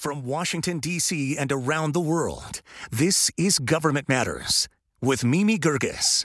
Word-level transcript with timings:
From 0.00 0.24
Washington, 0.24 0.78
D.C. 0.78 1.36
and 1.36 1.52
around 1.52 1.92
the 1.92 2.00
world, 2.00 2.62
this 2.90 3.30
is 3.36 3.58
Government 3.58 4.08
Matters 4.08 4.66
with 5.02 5.26
Mimi 5.26 5.58
Geerges. 5.58 6.24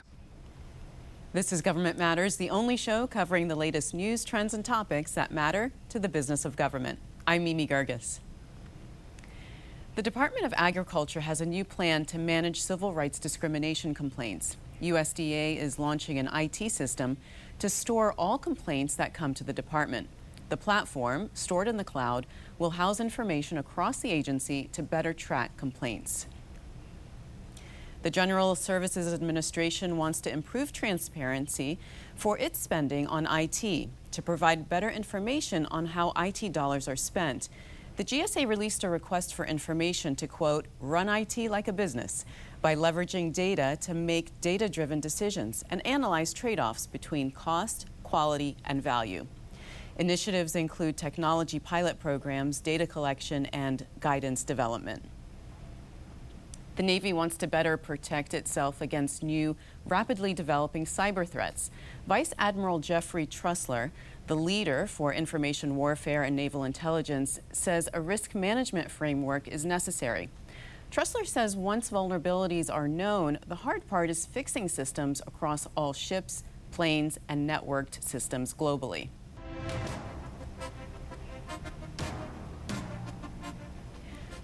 This 1.34 1.52
is 1.52 1.60
Government 1.60 1.98
Matters, 1.98 2.36
the 2.36 2.48
only 2.48 2.78
show 2.78 3.06
covering 3.06 3.48
the 3.48 3.54
latest 3.54 3.92
news, 3.92 4.24
trends, 4.24 4.54
and 4.54 4.64
topics 4.64 5.12
that 5.12 5.30
matter 5.30 5.72
to 5.90 5.98
the 5.98 6.08
business 6.08 6.46
of 6.46 6.56
government. 6.56 6.98
I'm 7.26 7.44
Mimi 7.44 7.66
Geerges. 7.66 8.20
The 9.94 10.02
Department 10.02 10.46
of 10.46 10.54
Agriculture 10.56 11.20
has 11.20 11.42
a 11.42 11.46
new 11.46 11.62
plan 11.62 12.06
to 12.06 12.18
manage 12.18 12.62
civil 12.62 12.94
rights 12.94 13.18
discrimination 13.18 13.92
complaints. 13.92 14.56
USDA 14.80 15.58
is 15.58 15.78
launching 15.78 16.18
an 16.18 16.30
IT 16.32 16.72
system 16.72 17.18
to 17.58 17.68
store 17.68 18.14
all 18.14 18.38
complaints 18.38 18.94
that 18.94 19.12
come 19.12 19.34
to 19.34 19.44
the 19.44 19.52
department. 19.52 20.08
The 20.48 20.56
platform, 20.56 21.30
stored 21.34 21.66
in 21.66 21.76
the 21.76 21.84
cloud, 21.84 22.26
will 22.58 22.70
house 22.70 23.00
information 23.00 23.58
across 23.58 23.98
the 23.98 24.12
agency 24.12 24.68
to 24.72 24.82
better 24.82 25.12
track 25.12 25.56
complaints. 25.56 26.26
The 28.02 28.10
General 28.10 28.54
Services 28.54 29.12
Administration 29.12 29.96
wants 29.96 30.20
to 30.20 30.32
improve 30.32 30.72
transparency 30.72 31.78
for 32.14 32.38
its 32.38 32.60
spending 32.60 33.08
on 33.08 33.26
IT 33.26 33.88
to 34.12 34.22
provide 34.22 34.68
better 34.68 34.88
information 34.88 35.66
on 35.66 35.86
how 35.86 36.12
IT 36.16 36.52
dollars 36.52 36.86
are 36.86 36.94
spent. 36.94 37.48
The 37.96 38.04
GSA 38.04 38.46
released 38.46 38.84
a 38.84 38.88
request 38.88 39.34
for 39.34 39.44
information 39.44 40.14
to, 40.16 40.28
quote, 40.28 40.66
run 40.80 41.08
IT 41.08 41.36
like 41.50 41.66
a 41.66 41.72
business 41.72 42.24
by 42.62 42.76
leveraging 42.76 43.32
data 43.32 43.76
to 43.80 43.94
make 43.94 44.38
data 44.40 44.68
driven 44.68 45.00
decisions 45.00 45.64
and 45.70 45.84
analyze 45.84 46.32
trade 46.32 46.60
offs 46.60 46.86
between 46.86 47.32
cost, 47.32 47.86
quality, 48.04 48.56
and 48.64 48.80
value. 48.80 49.26
Initiatives 49.98 50.54
include 50.54 50.96
technology 50.96 51.58
pilot 51.58 51.98
programs, 51.98 52.60
data 52.60 52.86
collection, 52.86 53.46
and 53.46 53.86
guidance 53.98 54.44
development. 54.44 55.02
The 56.76 56.82
Navy 56.82 57.14
wants 57.14 57.38
to 57.38 57.46
better 57.46 57.78
protect 57.78 58.34
itself 58.34 58.82
against 58.82 59.22
new, 59.22 59.56
rapidly 59.86 60.34
developing 60.34 60.84
cyber 60.84 61.26
threats. 61.26 61.70
Vice 62.06 62.34
Admiral 62.38 62.80
Jeffrey 62.80 63.26
Trussler, 63.26 63.90
the 64.26 64.36
leader 64.36 64.86
for 64.86 65.14
information 65.14 65.76
warfare 65.76 66.22
and 66.22 66.36
naval 66.36 66.64
intelligence, 66.64 67.40
says 67.50 67.88
a 67.94 68.00
risk 68.02 68.34
management 68.34 68.90
framework 68.90 69.48
is 69.48 69.64
necessary. 69.64 70.28
Trussler 70.90 71.26
says 71.26 71.56
once 71.56 71.88
vulnerabilities 71.88 72.72
are 72.72 72.86
known, 72.86 73.38
the 73.46 73.54
hard 73.54 73.86
part 73.86 74.10
is 74.10 74.26
fixing 74.26 74.68
systems 74.68 75.22
across 75.26 75.66
all 75.74 75.94
ships, 75.94 76.44
planes, 76.70 77.18
and 77.30 77.48
networked 77.48 78.04
systems 78.04 78.52
globally. 78.52 79.08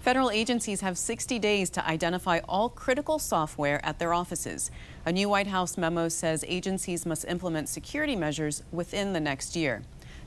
Federal 0.03 0.31
agencies 0.31 0.81
have 0.81 0.97
60 0.97 1.39
days 1.39 1.69
to 1.69 1.87
identify 1.87 2.39
all 2.49 2.67
critical 2.67 3.17
software 3.17 3.83
at 3.85 3.99
their 3.99 4.13
offices. 4.13 4.69
A 5.05 5.13
new 5.13 5.29
White 5.29 5.47
House 5.47 5.77
memo 5.77 6.09
says 6.09 6.43
agencies 6.45 7.05
must 7.05 7.23
implement 7.25 7.69
security 7.69 8.17
measures 8.17 8.63
within 8.73 9.13
the 9.13 9.21
next 9.21 9.55
year. 9.55 9.81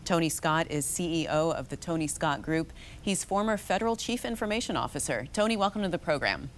Tony 0.06 0.30
Scott 0.30 0.66
is 0.70 0.86
CEO 0.86 1.26
of 1.26 1.68
the 1.68 1.76
Tony 1.76 2.06
Scott 2.06 2.40
Group. 2.40 2.72
He's 3.02 3.22
former 3.22 3.58
federal 3.58 3.96
chief 3.96 4.24
information 4.24 4.78
officer. 4.78 5.26
Tony, 5.34 5.58
welcome 5.58 5.82
to 5.82 5.88
the 5.88 5.98
program. 5.98 6.48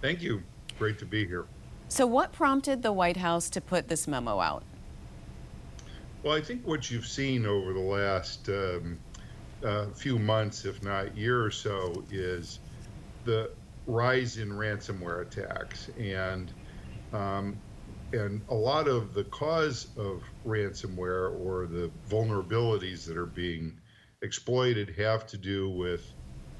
Thank 0.00 0.22
you. 0.22 0.44
Great 0.78 1.00
to 1.00 1.06
be 1.06 1.26
here. 1.26 1.46
So, 1.88 2.06
what 2.06 2.32
prompted 2.32 2.82
the 2.82 2.92
White 2.92 3.16
House 3.16 3.50
to 3.50 3.60
put 3.60 3.88
this 3.88 4.06
memo 4.06 4.38
out? 4.38 4.62
Well, 6.24 6.34
I 6.36 6.42
think 6.42 6.66
what 6.66 6.90
you've 6.90 7.06
seen 7.06 7.46
over 7.46 7.74
the 7.74 7.80
last 7.80 8.48
um, 8.48 9.02
uh, 9.64 9.92
few 9.92 10.18
months, 10.18 10.64
if 10.64 10.82
not 10.82 11.16
year 11.16 11.44
or 11.44 11.52
so, 11.52 12.06
is 12.10 12.60
the 13.24 13.50
rise 13.86 14.38
in 14.38 14.50
ransomware 14.50 15.22
attacks, 15.26 15.90
and 15.98 16.54
um, 17.12 17.62
and 18.12 18.42
a 18.48 18.54
lot 18.54 18.88
of 18.88 19.14
the 19.14 19.24
cause 19.24 19.92
of 19.98 20.22
ransomware 20.46 21.38
or 21.38 21.66
the 21.68 21.92
vulnerabilities 22.08 23.06
that 23.06 23.18
are 23.18 23.26
being 23.26 23.78
exploited 24.22 24.94
have 24.98 25.26
to 25.28 25.38
do 25.38 25.70
with 25.70 26.14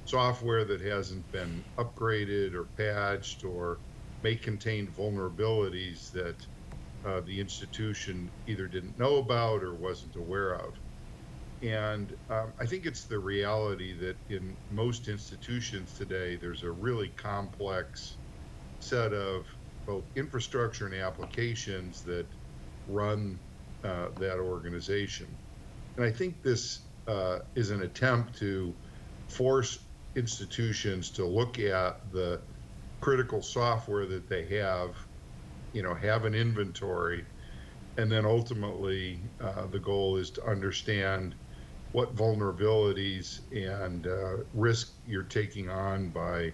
software 0.04 0.64
that 0.66 0.82
hasn't 0.82 1.30
been 1.32 1.64
upgraded 1.78 2.54
or 2.54 2.66
patched 2.76 3.44
or 3.44 3.80
may 4.22 4.36
contain 4.36 4.88
vulnerabilities 4.88 6.10
that 6.12 6.46
uh, 7.06 7.20
the 7.20 7.40
institution 7.40 8.30
either 8.46 8.66
didn't 8.66 8.98
know 8.98 9.16
about 9.16 9.62
or 9.62 9.74
wasn't 9.74 10.16
aware 10.16 10.54
of. 10.54 10.74
And 11.62 12.14
um, 12.28 12.52
I 12.60 12.66
think 12.66 12.84
it's 12.84 13.04
the 13.04 13.18
reality 13.18 13.96
that 13.98 14.16
in 14.28 14.56
most 14.70 15.08
institutions 15.08 15.96
today, 15.96 16.36
there's 16.36 16.62
a 16.62 16.70
really 16.70 17.08
complex 17.08 18.16
set 18.80 19.12
of 19.12 19.46
both 19.86 20.04
infrastructure 20.16 20.86
and 20.86 20.94
applications 20.94 22.02
that 22.02 22.26
run 22.88 23.38
uh, 23.82 24.08
that 24.18 24.38
organization. 24.38 25.26
And 25.96 26.04
I 26.04 26.10
think 26.10 26.42
this 26.42 26.80
uh, 27.06 27.40
is 27.54 27.70
an 27.70 27.82
attempt 27.82 28.38
to 28.38 28.74
force 29.28 29.78
institutions 30.16 31.10
to 31.10 31.24
look 31.24 31.58
at 31.58 32.00
the 32.12 32.40
critical 33.00 33.42
software 33.42 34.06
that 34.06 34.28
they 34.28 34.44
have, 34.58 34.94
you 35.74 35.82
know, 35.82 35.92
have 35.92 36.24
an 36.24 36.34
inventory, 36.34 37.24
and 37.98 38.10
then 38.10 38.24
ultimately 38.24 39.18
uh, 39.40 39.66
the 39.66 39.78
goal 39.78 40.16
is 40.16 40.30
to 40.30 40.46
understand 40.46 41.34
what 41.92 42.16
vulnerabilities 42.16 43.40
and 43.52 44.06
uh, 44.06 44.36
risk 44.54 44.92
you're 45.06 45.24
taking 45.24 45.68
on 45.68 46.08
by 46.08 46.52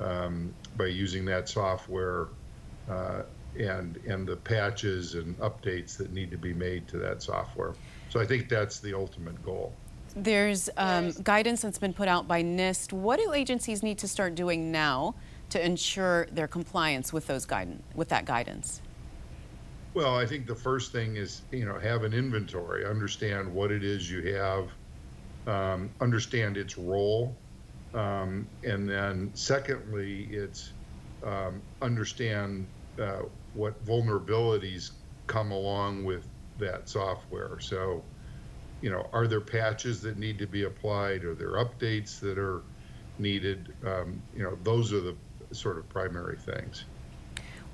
um, 0.00 0.54
by 0.76 0.86
using 0.86 1.24
that 1.24 1.48
software 1.48 2.28
uh, 2.88 3.22
and 3.58 3.96
and 4.08 4.26
the 4.26 4.36
patches 4.36 5.14
and 5.14 5.38
updates 5.40 5.96
that 5.96 6.12
need 6.12 6.30
to 6.30 6.38
be 6.38 6.54
made 6.54 6.88
to 6.88 6.98
that 6.98 7.22
software. 7.22 7.74
So 8.08 8.20
I 8.20 8.26
think 8.26 8.48
that's 8.48 8.80
the 8.80 8.94
ultimate 8.94 9.42
goal. 9.44 9.72
There's 10.14 10.68
um, 10.76 11.12
guidance 11.22 11.62
that's 11.62 11.78
been 11.78 11.94
put 11.94 12.06
out 12.06 12.28
by 12.28 12.42
NIST. 12.42 12.92
What 12.92 13.18
do 13.18 13.32
agencies 13.32 13.82
need 13.82 13.98
to 13.98 14.08
start 14.08 14.34
doing 14.34 14.70
now 14.70 15.14
to 15.52 15.64
ensure 15.64 16.26
their 16.32 16.48
compliance 16.48 17.12
with 17.12 17.26
those 17.26 17.44
guidance 17.44 17.82
with 17.94 18.08
that 18.08 18.24
guidance? 18.24 18.80
Well, 19.92 20.16
I 20.16 20.24
think 20.24 20.46
the 20.46 20.54
first 20.54 20.90
thing 20.92 21.16
is, 21.16 21.42
you 21.50 21.66
know, 21.66 21.78
have 21.78 22.04
an 22.04 22.14
inventory, 22.14 22.86
understand 22.86 23.52
what 23.52 23.70
it 23.70 23.84
is 23.84 24.10
you 24.10 24.34
have, 24.34 24.70
um, 25.46 25.90
understand 26.00 26.56
its 26.56 26.78
role, 26.78 27.36
um, 27.92 28.46
and 28.64 28.88
then 28.88 29.30
secondly, 29.34 30.28
it's 30.30 30.72
um, 31.22 31.60
understand 31.82 32.66
uh, 32.98 33.22
what 33.52 33.84
vulnerabilities 33.84 34.92
come 35.26 35.52
along 35.52 36.04
with 36.04 36.26
that 36.58 36.88
software. 36.88 37.60
So, 37.60 38.02
you 38.80 38.90
know, 38.90 39.06
are 39.12 39.26
there 39.26 39.42
patches 39.42 40.00
that 40.00 40.18
need 40.18 40.38
to 40.38 40.46
be 40.46 40.62
applied? 40.64 41.24
Are 41.24 41.34
there 41.34 41.52
updates 41.52 42.18
that 42.20 42.38
are 42.38 42.62
needed? 43.18 43.74
Um, 43.86 44.22
you 44.34 44.42
know, 44.42 44.56
those 44.62 44.94
are 44.94 45.00
the 45.00 45.14
sort 45.54 45.78
of 45.78 45.88
primary 45.88 46.36
things. 46.36 46.84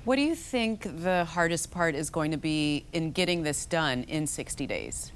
What 0.05 0.15
do 0.15 0.21
you 0.21 0.35
think 0.35 1.03
the 1.03 1.25
hardest 1.25 1.71
part 1.71 1.93
is 1.93 2.09
going 2.09 2.31
to 2.31 2.37
be 2.37 2.85
in 2.93 3.11
getting 3.11 3.43
this 3.43 3.65
done 3.65 4.03
in 4.03 4.25
60 4.25 4.65
days? 4.65 5.11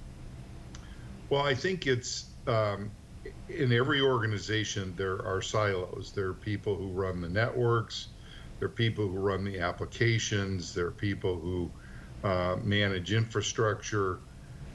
Well, 1.30 1.42
I 1.42 1.56
think 1.56 1.88
it's 1.88 2.26
um, 2.48 2.92
in 3.50 3.72
every 3.72 4.02
organization, 4.02 4.94
there 4.98 5.26
are 5.26 5.42
silos. 5.42 6.12
There 6.14 6.28
are 6.28 6.34
people 6.34 6.76
who 6.76 6.90
run 6.90 7.22
the 7.22 7.30
networks, 7.30 8.10
there 8.60 8.68
are 8.68 8.72
people 8.72 9.08
who 9.08 9.18
run 9.18 9.44
the 9.44 9.60
applications, 9.60 10.74
there 10.74 10.88
are 10.88 10.92
people 10.92 11.40
who 11.40 11.72
uh, 12.24 12.58
manage 12.64 13.14
infrastructure. 13.14 14.20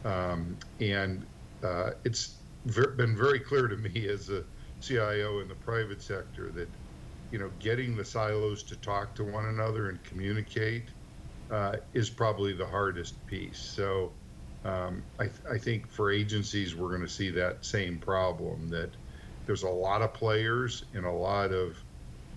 Um, 0.04 0.56
and 0.80 1.24
uh, 1.62 1.90
it's 2.04 2.34
ver- 2.66 2.92
been 2.92 3.16
very 3.16 3.40
clear 3.40 3.68
to 3.68 3.76
me 3.76 4.08
as 4.08 4.30
a 4.30 4.44
CIO 4.80 5.40
in 5.40 5.48
the 5.48 5.54
private 5.56 6.00
sector 6.00 6.50
that 6.50 6.68
you 7.30 7.38
know, 7.38 7.50
getting 7.58 7.96
the 7.96 8.04
silos 8.04 8.62
to 8.64 8.76
talk 8.76 9.14
to 9.14 9.24
one 9.24 9.46
another 9.46 9.88
and 9.88 10.02
communicate 10.04 10.84
uh, 11.50 11.76
is 11.94 12.10
probably 12.10 12.52
the 12.52 12.66
hardest 12.66 13.14
piece. 13.26 13.58
So 13.58 14.12
um, 14.64 15.02
I, 15.18 15.24
th- 15.24 15.40
I, 15.50 15.58
think 15.58 15.88
for 15.88 16.10
agencies, 16.10 16.74
we're 16.74 16.88
going 16.88 17.02
to 17.02 17.08
see 17.08 17.30
that 17.30 17.64
same 17.64 17.98
problem 17.98 18.68
that 18.68 18.90
there's 19.46 19.62
a 19.62 19.68
lot 19.68 20.02
of 20.02 20.12
players 20.12 20.84
and 20.94 21.06
a 21.06 21.10
lot 21.10 21.52
of, 21.52 21.76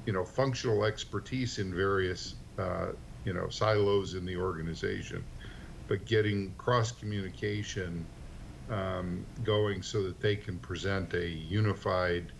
you 0.05 0.13
know, 0.13 0.23
functional 0.23 0.85
expertise 0.85 1.59
in 1.59 1.73
various, 1.73 2.35
uh, 2.57 2.87
you 3.25 3.33
know, 3.33 3.49
silos 3.49 4.13
in 4.13 4.25
the 4.25 4.37
organization, 4.37 5.23
but 5.87 6.05
getting 6.05 6.53
cross 6.57 6.91
communication 6.91 8.05
um, 8.69 9.25
going 9.43 9.81
so 9.81 10.03
that 10.03 10.21
they 10.21 10.35
can 10.35 10.57
present 10.59 11.13
a 11.13 11.27
unified 11.27 12.31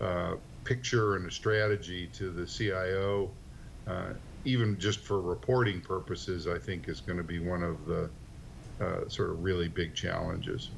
uh, 0.00 0.34
picture 0.66 1.14
and 1.14 1.26
a 1.26 1.30
strategy 1.30 2.08
to 2.08 2.30
the 2.30 2.44
CIO, 2.44 3.30
uh, 3.86 4.08
even 4.44 4.78
just 4.78 4.98
for 4.98 5.20
reporting 5.20 5.80
purposes, 5.80 6.46
I 6.46 6.58
think 6.58 6.88
is 6.88 7.00
going 7.00 7.18
to 7.18 7.24
be 7.24 7.38
one 7.38 7.62
of 7.62 7.86
the 7.86 8.10
uh, 8.80 9.08
sort 9.08 9.30
of 9.30 9.42
really 9.42 9.68
big 9.68 9.94
challenges. 9.94 10.70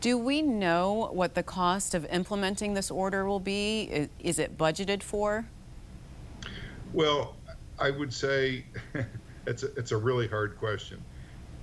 Do 0.00 0.16
we 0.16 0.42
know 0.42 1.10
what 1.12 1.34
the 1.34 1.42
cost 1.42 1.94
of 1.94 2.06
implementing 2.06 2.74
this 2.74 2.90
order 2.90 3.26
will 3.26 3.40
be? 3.40 4.08
Is 4.20 4.38
it 4.38 4.56
budgeted 4.56 5.02
for? 5.02 5.46
Well, 6.92 7.36
I 7.78 7.90
would 7.90 8.12
say 8.12 8.64
it's 9.46 9.62
a, 9.62 9.74
it's 9.74 9.92
a 9.92 9.96
really 9.96 10.26
hard 10.26 10.56
question. 10.56 11.02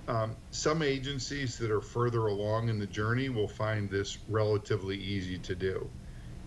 Um, 0.07 0.35
some 0.51 0.83
agencies 0.83 1.57
that 1.57 1.71
are 1.71 1.81
further 1.81 2.27
along 2.27 2.69
in 2.69 2.77
the 2.77 2.85
journey 2.85 3.29
will 3.29 3.47
find 3.47 3.89
this 3.89 4.19
relatively 4.29 4.97
easy 4.97 5.39
to 5.39 5.55
do. 5.55 5.89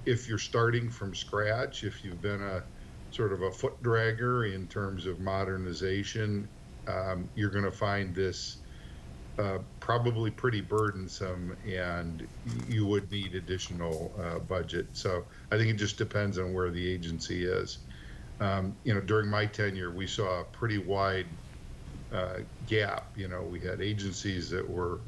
If 0.08 0.26
you're 0.26 0.38
starting 0.38 0.88
from 0.88 1.14
scratch, 1.14 1.84
if 1.84 2.02
you've 2.02 2.22
been 2.22 2.43
a 2.43 2.62
sort 3.10 3.32
of 3.32 3.43
a 3.43 3.50
foot 3.50 3.82
dragger 3.82 4.55
in 4.55 4.66
terms 4.69 5.06
of 5.06 5.20
modernization, 5.20 6.49
um, 6.87 7.28
you're 7.34 7.50
going 7.50 7.64
to 7.64 7.70
find 7.70 8.14
this 8.14 8.56
uh, 9.38 9.58
probably 9.81 10.31
pretty 10.31 10.62
burdensome 10.62 11.56
and 11.66 12.26
you 12.69 12.87
would 12.87 13.10
need 13.10 13.34
additional 13.34 14.10
uh, 14.19 14.38
budget. 14.38 14.87
So 14.94 15.25
I 15.52 15.58
think 15.58 15.69
it 15.70 15.76
just 15.76 15.99
depends 15.99 16.38
on 16.38 16.55
where 16.55 16.70
the 16.70 16.87
agency 16.90 17.44
is. 17.44 17.78
Um, 18.40 18.75
you 18.84 18.94
know, 18.94 19.00
during 19.00 19.28
my 19.28 19.44
tenure, 19.44 19.90
we 19.90 20.06
saw 20.06 20.40
a 20.40 20.44
pretty 20.44 20.78
wide 20.78 21.26
uh, 22.12 22.38
gap. 22.66 23.10
You 23.14 23.28
know, 23.28 23.43
we 23.43 23.60
had 23.60 23.82
agencies 23.82 24.49
that 24.50 24.69
were 24.69 25.00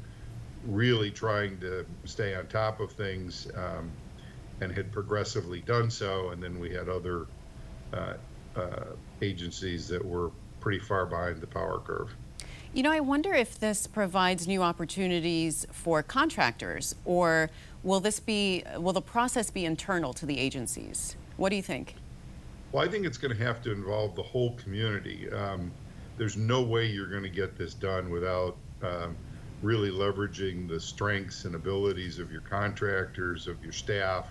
really 0.67 1.09
trying 1.09 1.59
to 1.59 1.85
stay 2.05 2.35
on 2.35 2.45
top 2.47 2.79
of 2.79 2.91
things 2.91 3.47
um, 3.55 3.89
and 4.61 4.71
had 4.71 4.91
progressively 4.91 5.61
done 5.61 5.89
so, 5.89 6.29
and 6.29 6.41
then 6.41 6.59
we 6.59 6.69
had 6.69 6.87
other 6.87 7.25
uh, 7.93 8.13
uh, 8.55 8.85
agencies 9.21 9.87
that 9.87 10.03
were 10.03 10.31
pretty 10.59 10.79
far 10.79 11.05
behind 11.05 11.41
the 11.41 11.47
power 11.47 11.79
curve. 11.79 12.15
You 12.73 12.83
know, 12.83 12.91
I 12.91 13.01
wonder 13.01 13.33
if 13.33 13.59
this 13.59 13.85
provides 13.85 14.47
new 14.47 14.63
opportunities 14.63 15.67
for 15.71 16.01
contractors, 16.01 16.95
or 17.03 17.49
will 17.83 17.99
this 17.99 18.19
be, 18.19 18.63
will 18.77 18.93
the 18.93 19.01
process 19.01 19.49
be 19.51 19.65
internal 19.65 20.13
to 20.13 20.25
the 20.25 20.39
agencies? 20.39 21.17
What 21.35 21.49
do 21.49 21.57
you 21.57 21.63
think? 21.63 21.95
Well, 22.71 22.85
I 22.85 22.87
think 22.87 23.05
it's 23.05 23.17
going 23.17 23.35
to 23.35 23.43
have 23.43 23.61
to 23.63 23.73
involve 23.73 24.15
the 24.15 24.23
whole 24.23 24.53
community. 24.53 25.29
Um, 25.31 25.71
there's 26.17 26.37
no 26.37 26.61
way 26.61 26.85
you're 26.85 27.09
going 27.09 27.23
to 27.23 27.29
get 27.29 27.57
this 27.57 27.73
done 27.73 28.09
without 28.09 28.55
um, 28.83 29.17
really 29.61 29.89
leveraging 29.89 30.69
the 30.69 30.79
strengths 30.79 31.43
and 31.45 31.55
abilities 31.55 32.19
of 32.19 32.31
your 32.31 32.41
contractors, 32.41 33.47
of 33.47 33.61
your 33.63 33.73
staff, 33.73 34.29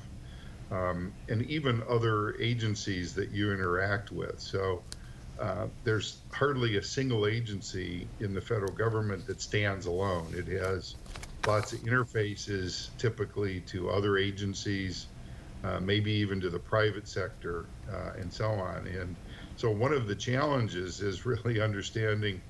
um, 0.71 1.13
and 1.29 1.43
even 1.47 1.83
other 1.89 2.37
agencies 2.41 3.15
that 3.15 3.31
you 3.31 3.53
interact 3.53 4.13
with. 4.13 4.41
So 4.41 4.83
uh, 5.41 5.67
there's 5.85 6.19
hardly 6.33 6.77
a 6.77 6.83
single 6.83 7.27
agency 7.27 8.07
in 8.21 8.35
the 8.35 8.41
federal 8.41 8.73
government 8.73 9.27
that 9.27 9.41
stands 9.41 9.87
alone. 9.87 10.27
It 10.37 10.47
has 10.59 10.97
lots 11.47 11.73
of 11.73 11.81
interfaces 11.81 12.89
typically 12.99 13.61
to 13.61 13.91
other 13.91 14.19
agencies, 14.19 15.07
uh, 15.65 15.81
maybe 15.81 16.13
even 16.13 16.41
to 16.41 16.51
the 16.51 16.59
private 16.59 17.09
sector, 17.09 17.67
uh, 17.91 18.13
and 18.19 18.33
so 18.33 18.51
on. 18.51 18.87
And 18.87 19.17
so 19.57 19.71
one 19.71 19.93
of 19.93 20.07
the 20.07 20.15
challenges 20.15 21.01
is 21.01 21.25
really 21.25 21.61
understanding 21.69 22.41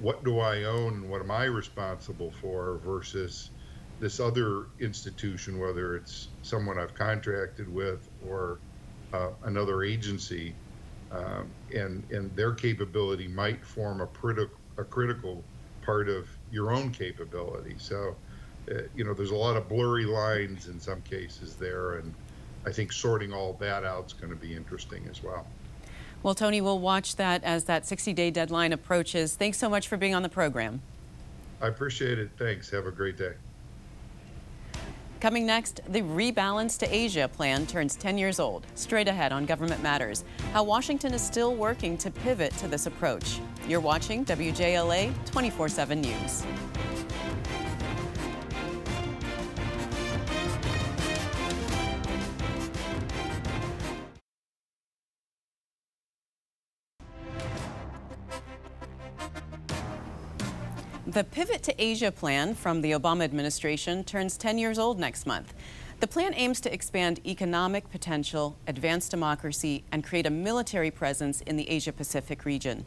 what 0.00 0.24
do 0.24 0.40
I 0.40 0.64
own 0.64 0.94
and 0.94 1.10
what 1.10 1.20
am 1.20 1.30
I 1.30 1.44
responsible 1.44 2.32
for 2.40 2.80
versus 2.84 3.50
this 4.02 4.18
other 4.18 4.66
institution, 4.80 5.60
whether 5.60 5.94
it's 5.94 6.26
someone 6.42 6.76
I've 6.76 6.92
contracted 6.92 7.72
with 7.72 8.10
or 8.28 8.58
uh, 9.12 9.28
another 9.44 9.84
agency 9.84 10.56
um, 11.12 11.48
and 11.72 12.02
and 12.10 12.34
their 12.34 12.52
capability 12.52 13.28
might 13.28 13.64
form 13.64 14.00
a, 14.00 14.08
criti- 14.08 14.50
a 14.76 14.82
critical 14.82 15.44
part 15.82 16.08
of 16.08 16.28
your 16.50 16.72
own 16.72 16.90
capability. 16.90 17.76
So, 17.78 18.16
uh, 18.72 18.82
you 18.96 19.04
know, 19.04 19.14
there's 19.14 19.30
a 19.30 19.36
lot 19.36 19.56
of 19.56 19.68
blurry 19.68 20.04
lines 20.04 20.66
in 20.66 20.80
some 20.80 21.00
cases 21.02 21.54
there, 21.54 21.98
and 21.98 22.12
I 22.66 22.72
think 22.72 22.92
sorting 22.92 23.32
all 23.32 23.52
that 23.60 23.84
out 23.84 24.06
is 24.06 24.12
going 24.14 24.30
to 24.30 24.36
be 24.36 24.56
interesting 24.56 25.06
as 25.08 25.22
well. 25.22 25.46
Well, 26.24 26.34
Tony, 26.34 26.60
we'll 26.60 26.80
watch 26.80 27.14
that 27.16 27.44
as 27.44 27.64
that 27.64 27.86
60 27.86 28.12
day 28.14 28.32
deadline 28.32 28.72
approaches. 28.72 29.36
Thanks 29.36 29.58
so 29.58 29.68
much 29.68 29.86
for 29.86 29.96
being 29.96 30.14
on 30.14 30.22
the 30.22 30.28
program. 30.28 30.82
I 31.60 31.68
appreciate 31.68 32.18
it. 32.18 32.30
Thanks. 32.36 32.68
Have 32.70 32.86
a 32.86 32.90
great 32.90 33.16
day. 33.16 33.34
Coming 35.22 35.46
next, 35.46 35.82
the 35.88 36.00
Rebalance 36.02 36.76
to 36.80 36.92
Asia 36.92 37.28
plan 37.28 37.64
turns 37.64 37.94
10 37.94 38.18
years 38.18 38.40
old. 38.40 38.66
Straight 38.74 39.06
ahead 39.06 39.30
on 39.30 39.46
Government 39.46 39.80
Matters, 39.80 40.24
how 40.52 40.64
Washington 40.64 41.14
is 41.14 41.22
still 41.22 41.54
working 41.54 41.96
to 41.98 42.10
pivot 42.10 42.50
to 42.56 42.66
this 42.66 42.86
approach. 42.86 43.38
You're 43.68 43.78
watching 43.78 44.24
WJLA 44.24 45.12
24 45.26 45.68
7 45.68 46.00
News. 46.00 46.44
The 61.12 61.24
Pivot 61.24 61.62
to 61.64 61.74
Asia 61.76 62.10
plan 62.10 62.54
from 62.54 62.80
the 62.80 62.92
Obama 62.92 63.24
administration 63.24 64.02
turns 64.02 64.38
10 64.38 64.56
years 64.56 64.78
old 64.78 64.98
next 64.98 65.26
month. 65.26 65.52
The 66.00 66.06
plan 66.06 66.32
aims 66.34 66.58
to 66.62 66.72
expand 66.72 67.20
economic 67.26 67.90
potential, 67.90 68.56
advance 68.66 69.10
democracy, 69.10 69.84
and 69.92 70.02
create 70.02 70.24
a 70.24 70.30
military 70.30 70.90
presence 70.90 71.42
in 71.42 71.58
the 71.58 71.68
Asia 71.68 71.92
Pacific 71.92 72.46
region. 72.46 72.86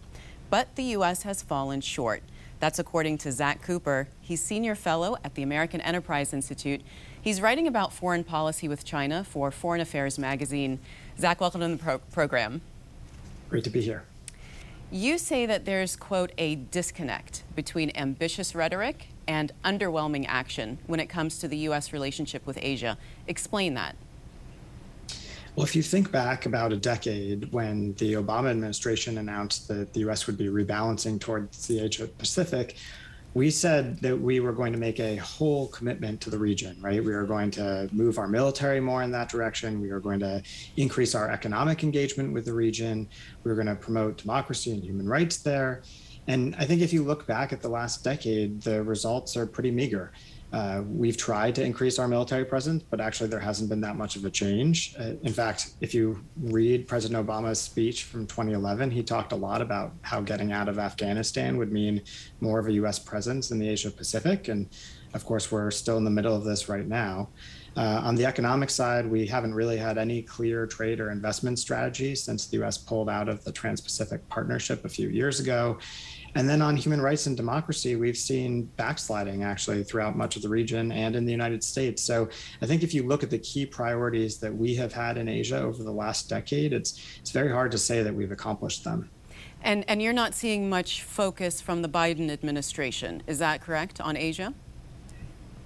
But 0.50 0.76
the 0.76 0.86
U.S. 0.96 1.22
has 1.22 1.44
fallen 1.44 1.82
short. 1.82 2.24
That's 2.60 2.80
according 2.80 3.20
to 3.20 3.32
Zack 3.32 3.62
Cooper. 3.62 4.08
He's 4.22 4.42
senior 4.42 4.74
fellow 4.74 5.18
at 5.24 5.36
the 5.36 5.44
American 5.44 5.80
Enterprise 5.82 6.34
Institute. 6.34 6.82
He's 7.22 7.42
writing 7.42 7.68
about 7.68 7.94
foreign 7.94 8.24
policy 8.24 8.68
with 8.68 8.84
China 8.84 9.24
for 9.24 9.52
Foreign 9.52 9.82
Affairs 9.82 10.18
magazine. 10.18 10.80
Zack, 11.20 11.40
welcome 11.40 11.62
to 11.62 11.68
the 11.68 11.78
pro- 11.78 12.00
program. 12.00 12.62
Great 13.50 13.66
to 13.66 13.70
be 13.70 13.82
here. 13.82 14.04
You 14.92 15.18
say 15.18 15.46
that 15.46 15.66
there's, 15.66 15.96
quote, 15.96 16.32
a 16.38 16.56
disconnect 16.56 17.44
between 17.56 17.92
ambitious 17.96 18.54
rhetoric 18.54 19.08
and 19.28 19.52
underwhelming 19.64 20.26
action 20.28 20.78
when 20.86 21.00
it 21.00 21.08
comes 21.08 21.40
to 21.40 21.48
the 21.48 21.58
U.S. 21.58 21.92
relationship 21.92 22.46
with 22.46 22.60
Asia. 22.62 22.98
Explain 23.28 23.74
that. 23.74 23.96
Well, 25.56 25.66
if 25.66 25.76
you 25.76 25.82
think 25.82 26.12
back 26.12 26.46
about 26.46 26.74
a 26.74 26.78
decade 26.78 27.52
when 27.52 27.94
the 27.94 28.14
Obama 28.14 28.52
administration 28.52 29.18
announced 29.18 29.70
that 29.70 29.94
the 29.94 30.02
U.S. 30.02 30.28
would 30.28 30.38
be 30.38 30.48
rebalancing 30.48 31.20
towards 31.20 31.66
the 31.68 31.80
Asia 31.80 32.08
Pacific, 32.08 32.76
we 33.36 33.52
said 33.52 34.00
that 34.00 34.18
we 34.18 34.40
were 34.40 34.54
going 34.54 34.72
to 34.72 34.80
make 34.80 34.98
a 35.02 35.18
whole 35.18 35.68
commitment 35.68 36.22
to 36.22 36.30
the 36.30 36.38
region, 36.38 36.78
right? 36.80 37.04
We 37.04 37.14
were 37.14 37.26
going 37.26 37.52
to 37.52 37.90
move 37.92 38.18
our 38.18 38.30
military 38.30 38.80
more 38.80 39.04
in 39.04 39.12
that 39.12 39.28
direction. 39.28 39.82
We 39.82 39.92
were 39.92 40.00
going 40.00 40.22
to 40.22 40.42
increase 40.78 41.14
our 41.14 41.30
economic 41.30 41.84
engagement 41.84 42.32
with 42.32 42.46
the 42.46 42.54
region. 42.54 43.10
We 43.44 43.52
were 43.52 43.56
going 43.56 43.68
to 43.68 43.76
promote 43.76 44.18
democracy 44.18 44.72
and 44.72 44.82
human 44.82 45.06
rights 45.06 45.38
there. 45.40 45.84
And 46.28 46.56
I 46.56 46.64
think 46.64 46.82
if 46.82 46.94
you 46.94 47.04
look 47.04 47.28
back 47.28 47.52
at 47.52 47.62
the 47.62 47.68
last 47.68 48.06
decade, 48.06 48.62
the 48.62 48.82
results 48.84 49.36
are 49.36 49.46
pretty 49.46 49.70
meager. 49.70 50.14
Uh, 50.56 50.82
we've 50.88 51.18
tried 51.18 51.54
to 51.54 51.62
increase 51.62 52.00
our 52.00 52.08
military 52.08 52.46
presence, 52.46 52.82
but 52.90 53.02
actually 53.02 53.28
there 53.28 53.42
hasn't 53.42 53.70
been 53.70 53.82
that 53.82 53.98
much 53.98 54.16
of 54.16 54.24
a 54.24 54.30
change. 54.30 54.96
Uh, 54.98 55.12
in 55.22 55.34
fact, 55.34 55.72
if 55.82 55.94
you 55.94 56.24
read 56.38 56.88
President 56.88 57.28
Obama's 57.28 57.60
speech 57.60 58.06
from 58.06 58.26
2011, 58.26 58.90
he 58.90 59.04
talked 59.04 59.34
a 59.34 59.36
lot 59.36 59.62
about 59.62 59.92
how 60.02 60.22
getting 60.22 60.54
out 60.54 60.70
of 60.70 60.80
Afghanistan 60.80 61.58
would 61.58 61.74
mean 61.74 62.02
more 62.40 62.58
of 62.58 62.68
a 62.68 62.72
U.S. 62.72 63.00
presence 63.00 63.52
in 63.52 63.60
the 63.60 63.68
Asia 63.68 63.92
Pacific. 63.92 64.48
And 64.48 64.70
of 65.14 65.26
course, 65.26 65.52
we're 65.52 65.72
still 65.72 65.98
in 65.98 66.06
the 66.06 66.10
middle 66.10 66.34
of 66.34 66.46
this 66.46 66.70
right 66.70 66.88
now. 66.88 67.28
Uh, 67.76 68.00
on 68.06 68.16
the 68.16 68.26
economic 68.26 68.70
side, 68.70 69.06
we 69.06 69.28
haven't 69.28 69.54
really 69.54 69.76
had 69.76 69.98
any 69.98 70.22
clear 70.22 70.66
trade 70.66 71.02
or 71.02 71.12
investment 71.12 71.60
strategy 71.60 72.16
since 72.16 72.48
the 72.48 72.64
US 72.64 72.78
pulled 72.78 73.10
out 73.10 73.28
of 73.28 73.44
the 73.44 73.52
Trans 73.52 73.82
Pacific 73.82 74.26
Partnership 74.30 74.86
a 74.86 74.90
few 74.90 75.10
years 75.10 75.42
ago. 75.42 75.78
And 76.36 76.50
then 76.50 76.62
on 76.62 76.76
human 76.76 77.02
rights 77.02 77.28
and 77.28 77.38
democracy, 77.38 77.96
we've 77.96 78.18
seen 78.18 78.66
backsliding 78.76 79.44
actually 79.44 79.84
throughout 79.86 80.18
much 80.18 80.36
of 80.36 80.42
the 80.42 80.50
region 80.50 80.92
and 80.92 81.16
in 81.16 81.26
the 81.26 81.32
United 81.32 81.64
States. 81.64 82.02
So 82.02 82.28
I 82.62 82.66
think 82.66 82.84
if 82.84 82.94
you 82.94 83.04
look 83.04 83.24
at 83.24 83.30
the 83.30 83.40
key 83.40 83.66
priorities 83.66 84.38
that 84.40 84.54
we 84.54 84.76
have 84.76 84.92
had 84.92 85.18
in 85.18 85.30
Asia 85.30 85.60
over 85.60 85.82
the 85.82 85.92
last 85.92 86.28
decade, 86.28 86.74
it's 86.74 87.02
it's 87.20 87.32
very 87.32 87.52
hard 87.52 87.72
to 87.72 87.78
say 87.78 88.04
that 88.04 88.14
we've 88.14 88.34
accomplished 88.34 88.84
them. 88.84 89.10
And 89.64 89.86
and 89.88 90.02
you're 90.02 90.14
not 90.14 90.34
seeing 90.34 90.70
much 90.70 91.04
focus 91.04 91.62
from 91.62 91.82
the 91.82 91.90
Biden 91.90 92.30
administration, 92.30 93.24
is 93.28 93.40
that 93.40 93.62
correct, 93.62 94.02
on 94.02 94.18
Asia? 94.18 94.54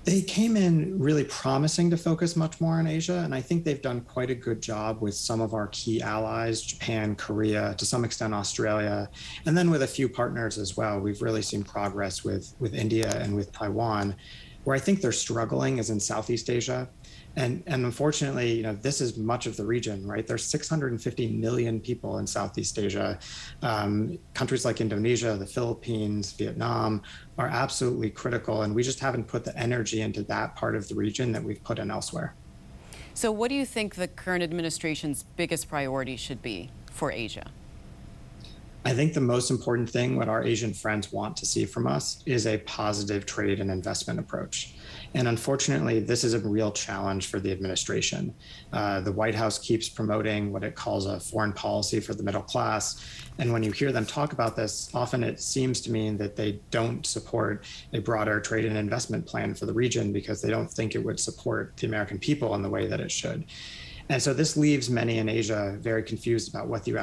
They 0.06 0.22
came 0.22 0.56
in 0.56 0.98
really 0.98 1.26
promising 1.26 1.90
to 1.90 1.98
focus 1.98 2.36
much 2.36 2.62
more 2.62 2.76
on 2.76 2.88
Asia. 2.88 3.22
And 3.26 3.36
I 3.36 3.42
think 3.42 3.64
they've 3.64 3.82
done 3.82 4.02
quite 4.02 4.30
a 4.30 4.36
good 4.36 4.62
job 4.62 5.02
with 5.02 5.14
some 5.14 5.42
of 5.42 5.54
our 5.54 5.68
key 5.68 6.02
allies, 6.02 6.62
Japan, 6.62 7.16
Korea, 7.16 7.76
to 7.78 7.86
some 7.86 8.06
extent 8.06 8.34
Australia, 8.34 9.10
and 9.46 9.58
then 9.58 9.70
with 9.70 9.84
a 9.84 9.88
few 9.88 10.08
partners 10.08 10.58
as 10.58 10.78
well. 10.78 11.00
We've 11.00 11.22
really 11.22 11.42
seen 11.42 11.64
progress 11.64 12.24
with, 12.24 12.56
with 12.60 12.74
India 12.74 13.20
and 13.22 13.36
with 13.36 13.52
Taiwan. 13.52 14.16
Where 14.64 14.76
I 14.76 14.80
think 14.80 15.02
they're 15.02 15.12
struggling 15.12 15.78
is 15.78 15.90
in 15.90 16.00
Southeast 16.00 16.50
Asia. 16.50 16.90
And, 17.40 17.64
and 17.68 17.86
unfortunately, 17.86 18.52
you 18.52 18.64
know, 18.64 18.74
this 18.74 19.00
is 19.00 19.18
much 19.18 19.46
of 19.46 19.56
the 19.56 19.66
region, 19.66 20.06
right? 20.06 20.28
There's 20.28 20.44
650 20.44 21.28
million 21.38 21.80
people 21.80 22.18
in 22.18 22.28
Southeast 22.28 22.78
Asia. 22.78 23.18
Um, 23.62 24.20
countries 24.34 24.66
like 24.66 24.82
Indonesia, 24.82 25.38
the 25.38 25.46
Philippines, 25.46 26.34
Vietnam 26.34 27.02
are 27.38 27.48
absolutely 27.48 28.10
critical. 28.10 28.64
And 28.64 28.76
we 28.76 28.84
just 28.84 29.00
haven't 29.00 29.26
put 29.26 29.46
the 29.46 29.58
energy 29.58 30.02
into 30.02 30.22
that 30.24 30.58
part 30.58 30.76
of 30.76 30.90
the 30.90 30.96
region 30.96 31.32
that 31.32 31.42
we've 31.42 31.64
put 31.64 31.80
in 31.80 31.90
elsewhere. 31.90 32.36
So, 33.14 33.32
what 33.32 33.48
do 33.48 33.56
you 33.56 33.66
think 33.66 33.96
the 33.96 34.10
current 34.10 34.44
administration's 34.44 35.24
biggest 35.24 35.70
priority 35.70 36.18
should 36.18 36.42
be 36.42 36.72
for 36.92 37.10
Asia? 37.10 37.52
I 38.86 38.94
think 38.94 39.14
the 39.14 39.22
most 39.22 39.52
important 39.52 39.90
thing 39.90 40.16
what 40.16 40.30
our 40.30 40.42
Asian 40.42 40.74
friends 40.74 41.12
want 41.12 41.36
to 41.38 41.46
see 41.46 41.66
from 41.66 41.86
us 41.86 42.24
is 42.26 42.48
a 42.48 42.60
positive 42.60 43.26
trade 43.26 43.60
and 43.60 43.70
investment 43.70 44.20
approach. 44.20 44.74
And 45.14 45.28
unfortunately, 45.28 46.00
this 46.00 46.24
is 46.24 46.34
a 46.34 46.40
real 46.40 46.72
challenge 46.72 47.28
for 47.28 47.42
the 47.42 47.52
administration. 47.52 48.34
Uh, 48.72 49.02
the 49.02 49.12
White 49.12 49.36
House 49.36 49.60
keeps 49.60 49.90
promoting 49.90 50.54
what 50.54 50.64
it 50.64 50.76
calls 50.76 51.08
a 51.08 51.20
foreign 51.20 51.52
policy 51.52 52.00
for 52.00 52.14
the 52.14 52.24
middle 52.24 52.42
class. 52.42 53.04
And 53.38 53.52
when 53.52 53.64
you 53.64 53.72
hear 53.72 53.92
them 53.92 54.06
talk 54.06 54.32
about 54.32 54.56
this, 54.56 54.90
often 54.94 55.24
it 55.24 55.42
seems 55.42 55.82
to 55.82 55.92
mean 55.92 56.18
that 56.18 56.38
they 56.38 56.62
don't 56.72 57.06
support 57.06 57.66
a 57.92 58.00
broader 58.00 58.40
trade 58.40 58.66
and 58.66 58.78
investment 58.78 59.26
plan 59.26 59.56
for 59.56 59.66
the 59.66 59.74
region 59.74 60.14
because 60.14 60.42
they 60.42 60.50
don't 60.50 60.72
think 60.72 60.96
it 60.96 61.04
would 61.04 61.20
support 61.20 61.76
the 61.78 61.88
American 61.88 62.18
people 62.18 62.56
in 62.56 62.62
the 62.62 62.70
way 62.70 62.88
that 62.88 63.02
it 63.02 63.12
should. 63.12 63.46
And 64.12 64.20
so 64.20 64.34
this 64.34 64.58
leaves 64.58 64.90
many 64.90 65.20
in 65.20 65.30
Asia 65.30 65.78
very 65.80 66.02
confused 66.02 66.50
about 66.50 66.68
what 66.68 66.88
you 66.88 66.96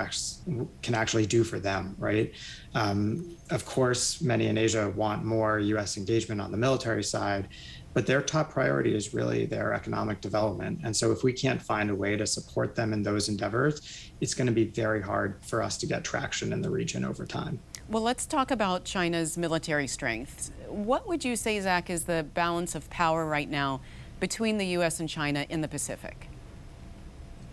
can 0.83 0.95
actually 0.95 1.25
do 1.25 1.45
for 1.45 1.61
them, 1.61 1.95
right? 1.99 2.33
Um, 2.75 3.37
of 3.51 3.65
course, 3.65 4.21
many 4.21 4.49
in 4.49 4.59
Asia 4.59 4.93
want 4.97 5.25
more 5.25 5.61
US 5.61 5.97
engagement 5.97 6.41
on 6.41 6.51
the 6.51 6.57
military 6.57 7.05
side, 7.05 7.47
but 7.95 8.07
their 8.07 8.21
top 8.21 8.51
priority 8.51 8.93
is 8.93 9.15
really 9.15 9.47
their 9.47 9.73
economic 9.73 10.21
development. 10.21 10.81
And 10.83 10.95
so 10.95 11.13
if 11.13 11.23
we 11.23 11.33
can't 11.33 11.63
find 11.63 11.91
a 11.91 11.95
way 11.95 12.17
to 12.17 12.27
support 12.27 12.75
them 12.75 12.93
in 12.93 13.05
those 13.05 13.29
endeavors, 13.29 14.11
it's 14.21 14.35
going 14.35 14.49
to 14.49 14.53
be 14.53 14.65
very 14.65 15.01
hard 15.01 15.41
for 15.45 15.63
us 15.63 15.79
to 15.79 15.87
get 15.87 16.03
traction 16.03 16.53
in 16.53 16.61
the 16.61 16.71
region 16.71 17.05
over 17.05 17.25
time. 17.25 17.61
Well, 17.89 18.03
let's 18.03 18.27
talk 18.27 18.51
about 18.51 18.85
China's 18.85 19.39
military 19.39 19.87
strength. 19.87 20.51
What 20.67 21.07
would 21.07 21.25
you 21.25 21.37
say, 21.37 21.61
Zack, 21.61 21.89
is 21.89 22.07
the 22.07 22.27
balance 22.35 22.75
of 22.75 22.91
power 22.91 23.25
right 23.25 23.49
now 23.49 23.81
between 24.19 24.59
the 24.59 24.67
US 24.79 24.99
and 24.99 25.09
China 25.09 25.47
in 25.49 25.61
the 25.61 25.69
Pacific? 25.69 26.29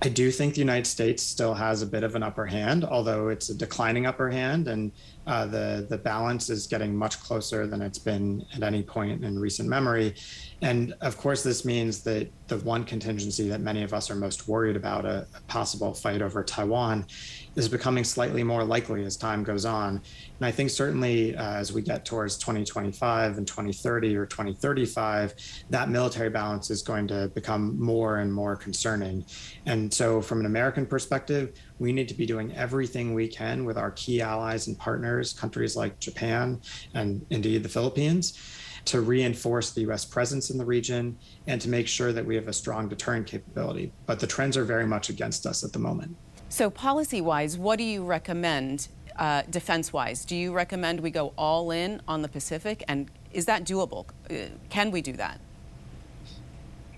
I 0.05 0.09
do 0.09 0.31
think 0.31 0.55
the 0.55 0.59
United 0.59 0.85
States 0.85 1.23
still 1.23 1.53
has 1.53 1.81
a 1.81 1.85
bit 1.85 2.03
of 2.03 2.15
an 2.15 2.23
upper 2.23 2.45
hand, 2.45 2.83
although 2.83 3.29
it's 3.29 3.49
a 3.49 3.55
declining 3.55 4.05
upper 4.05 4.29
hand, 4.29 4.67
and 4.67 4.91
uh, 5.25 5.45
the 5.45 5.85
the 5.89 5.97
balance 5.97 6.49
is 6.49 6.67
getting 6.67 6.93
much 6.93 7.21
closer 7.21 7.65
than 7.67 7.81
it's 7.81 7.99
been 7.99 8.45
at 8.53 8.63
any 8.63 8.83
point 8.83 9.23
in 9.23 9.39
recent 9.39 9.69
memory. 9.69 10.13
And 10.63 10.93
of 11.01 11.17
course, 11.17 11.43
this 11.43 11.65
means 11.65 12.03
that 12.03 12.31
the 12.47 12.57
one 12.59 12.85
contingency 12.85 13.49
that 13.49 13.59
many 13.59 13.83
of 13.83 13.93
us 13.93 14.09
are 14.09 14.15
most 14.15 14.47
worried 14.47 14.77
about, 14.77 15.03
a, 15.03 15.27
a 15.35 15.41
possible 15.47 15.93
fight 15.93 16.21
over 16.21 16.41
Taiwan, 16.41 17.05
is 17.57 17.67
becoming 17.67 18.05
slightly 18.05 18.43
more 18.43 18.63
likely 18.63 19.03
as 19.03 19.17
time 19.17 19.43
goes 19.43 19.65
on. 19.65 20.01
And 20.39 20.45
I 20.45 20.51
think 20.51 20.69
certainly 20.69 21.35
uh, 21.35 21.55
as 21.55 21.73
we 21.73 21.81
get 21.81 22.05
towards 22.05 22.37
2025 22.37 23.37
and 23.37 23.45
2030 23.45 24.15
or 24.15 24.25
2035, 24.25 25.33
that 25.69 25.89
military 25.89 26.29
balance 26.29 26.71
is 26.71 26.81
going 26.81 27.09
to 27.09 27.27
become 27.35 27.77
more 27.77 28.19
and 28.19 28.33
more 28.33 28.55
concerning. 28.55 29.25
And 29.65 29.93
so, 29.93 30.21
from 30.21 30.39
an 30.39 30.45
American 30.45 30.85
perspective, 30.85 31.59
we 31.79 31.91
need 31.91 32.07
to 32.07 32.13
be 32.13 32.25
doing 32.25 32.53
everything 32.55 33.13
we 33.13 33.27
can 33.27 33.65
with 33.65 33.77
our 33.77 33.91
key 33.91 34.21
allies 34.21 34.67
and 34.67 34.77
partners, 34.77 35.33
countries 35.33 35.75
like 35.75 35.99
Japan 35.99 36.61
and 36.93 37.25
indeed 37.29 37.63
the 37.63 37.69
Philippines 37.69 38.37
to 38.85 39.01
reinforce 39.01 39.71
the 39.71 39.81
US 39.89 40.05
presence 40.05 40.49
in 40.49 40.57
the 40.57 40.65
region 40.65 41.17
and 41.47 41.61
to 41.61 41.69
make 41.69 41.87
sure 41.87 42.11
that 42.11 42.25
we 42.25 42.35
have 42.35 42.47
a 42.47 42.53
strong 42.53 42.89
deterrent 42.89 43.27
capability. 43.27 43.91
But 44.05 44.19
the 44.19 44.27
trends 44.27 44.57
are 44.57 44.65
very 44.65 44.85
much 44.85 45.09
against 45.09 45.45
us 45.45 45.63
at 45.63 45.73
the 45.73 45.79
moment. 45.79 46.15
So, 46.49 46.69
policy 46.69 47.21
wise, 47.21 47.57
what 47.57 47.77
do 47.77 47.83
you 47.83 48.03
recommend 48.03 48.87
uh, 49.17 49.43
defense 49.49 49.93
wise? 49.93 50.25
Do 50.25 50.35
you 50.35 50.53
recommend 50.53 50.99
we 50.99 51.11
go 51.11 51.33
all 51.37 51.71
in 51.71 52.01
on 52.07 52.21
the 52.21 52.27
Pacific? 52.27 52.83
And 52.87 53.09
is 53.31 53.45
that 53.45 53.63
doable? 53.63 54.05
Uh, 54.29 54.49
can 54.69 54.91
we 54.91 55.01
do 55.01 55.13
that? 55.13 55.39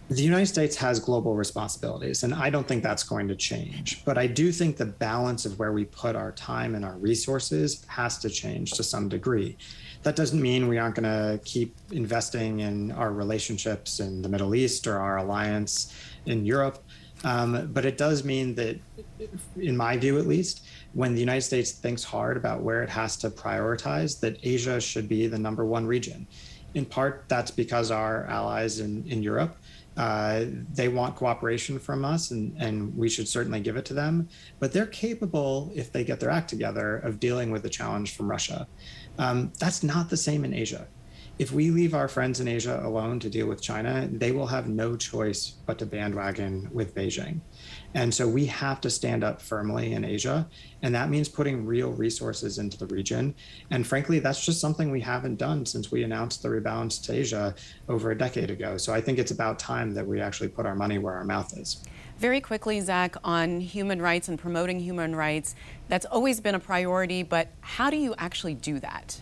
The 0.09 0.21
United 0.21 0.45
States 0.45 0.75
has 0.75 0.99
global 0.99 1.35
responsibilities, 1.35 2.21
and 2.21 2.31
I 2.31 2.51
don't 2.51 2.67
think 2.67 2.83
that's 2.83 3.01
going 3.01 3.27
to 3.27 3.35
change. 3.35 4.05
But 4.05 4.19
I 4.19 4.27
do 4.27 4.51
think 4.51 4.77
the 4.77 4.85
balance 4.85 5.47
of 5.47 5.57
where 5.57 5.71
we 5.73 5.85
put 5.85 6.15
our 6.15 6.31
time 6.31 6.75
and 6.75 6.85
our 6.85 6.95
resources 6.97 7.83
has 7.87 8.19
to 8.19 8.29
change 8.29 8.73
to 8.73 8.83
some 8.83 9.09
degree. 9.09 9.57
That 10.03 10.15
doesn't 10.15 10.39
mean 10.39 10.67
we 10.67 10.77
aren't 10.77 10.93
going 10.93 11.05
to 11.05 11.39
keep 11.43 11.75
investing 11.91 12.59
in 12.59 12.91
our 12.91 13.11
relationships 13.11 13.99
in 13.99 14.21
the 14.21 14.29
Middle 14.29 14.53
East 14.53 14.85
or 14.85 14.99
our 14.99 15.17
alliance 15.17 15.91
in 16.27 16.45
Europe. 16.45 16.83
Um, 17.23 17.71
but 17.73 17.83
it 17.83 17.97
does 17.97 18.23
mean 18.23 18.53
that, 18.55 18.79
in 19.59 19.75
my 19.75 19.97
view 19.97 20.19
at 20.19 20.27
least, 20.27 20.67
when 20.93 21.15
the 21.15 21.19
United 21.19 21.41
States 21.41 21.71
thinks 21.71 22.03
hard 22.03 22.37
about 22.37 22.61
where 22.61 22.83
it 22.83 22.89
has 22.89 23.17
to 23.17 23.31
prioritize, 23.31 24.19
that 24.19 24.37
Asia 24.43 24.79
should 24.79 25.09
be 25.09 25.25
the 25.25 25.39
number 25.39 25.65
one 25.65 25.87
region. 25.87 26.27
In 26.75 26.85
part, 26.85 27.25
that's 27.27 27.49
because 27.49 27.89
our 27.89 28.25
allies 28.25 28.81
in, 28.81 29.03
in 29.07 29.23
Europe. 29.23 29.57
Uh, 29.97 30.45
they 30.73 30.87
want 30.87 31.15
cooperation 31.15 31.79
from 31.79 32.03
us, 32.03 32.31
and, 32.31 32.55
and 32.61 32.95
we 32.97 33.07
should 33.09 33.27
certainly 33.27 33.59
give 33.59 33.77
it 33.77 33.85
to 33.85 33.93
them. 33.93 34.27
But 34.59 34.73
they're 34.73 34.85
capable, 34.87 35.71
if 35.73 35.91
they 35.91 36.03
get 36.03 36.19
their 36.19 36.29
act 36.29 36.49
together, 36.49 36.97
of 36.97 37.19
dealing 37.19 37.51
with 37.51 37.63
the 37.63 37.69
challenge 37.69 38.15
from 38.15 38.29
Russia. 38.29 38.67
Um, 39.17 39.53
that's 39.59 39.83
not 39.83 40.09
the 40.09 40.17
same 40.17 40.43
in 40.43 40.53
Asia 40.53 40.87
if 41.37 41.51
we 41.51 41.69
leave 41.69 41.93
our 41.93 42.07
friends 42.07 42.39
in 42.39 42.47
Asia 42.47 42.81
alone 42.83 43.19
to 43.19 43.29
deal 43.29 43.47
with 43.47 43.61
China, 43.61 44.07
they 44.11 44.31
will 44.31 44.47
have 44.47 44.67
no 44.69 44.95
choice 44.95 45.49
but 45.65 45.77
to 45.79 45.85
bandwagon 45.85 46.69
with 46.71 46.95
Beijing. 46.95 47.41
And 47.95 48.13
so 48.13 48.27
we 48.27 48.45
have 48.47 48.81
to 48.81 48.89
stand 48.89 49.23
up 49.23 49.41
firmly 49.41 49.93
in 49.93 50.03
Asia. 50.03 50.47
And 50.81 50.93
that 50.93 51.09
means 51.09 51.29
putting 51.29 51.65
real 51.65 51.91
resources 51.93 52.59
into 52.59 52.77
the 52.77 52.87
region. 52.87 53.33
And 53.71 53.87
frankly, 53.87 54.19
that's 54.19 54.45
just 54.45 54.59
something 54.59 54.91
we 54.91 54.99
haven't 54.99 55.37
done 55.37 55.65
since 55.65 55.91
we 55.91 56.03
announced 56.03 56.43
the 56.43 56.49
rebalance 56.49 57.01
to 57.05 57.13
Asia 57.13 57.55
over 57.87 58.11
a 58.11 58.17
decade 58.17 58.51
ago. 58.51 58.75
So 58.75 58.93
I 58.93 58.99
think 58.99 59.17
it's 59.17 59.31
about 59.31 59.59
time 59.59 59.93
that 59.93 60.05
we 60.05 60.19
actually 60.19 60.49
put 60.49 60.65
our 60.65 60.75
money 60.75 60.97
where 60.97 61.13
our 61.13 61.23
mouth 61.23 61.57
is. 61.57 61.83
Very 62.19 62.41
quickly, 62.41 62.81
Zack, 62.81 63.15
on 63.23 63.61
human 63.61 64.01
rights 64.01 64.27
and 64.27 64.37
promoting 64.37 64.79
human 64.79 65.15
rights, 65.15 65.55
that's 65.87 66.05
always 66.05 66.41
been 66.41 66.55
a 66.55 66.59
priority, 66.59 67.23
but 67.23 67.47
how 67.61 67.89
do 67.89 67.97
you 67.97 68.13
actually 68.17 68.55
do 68.55 68.79
that? 68.79 69.19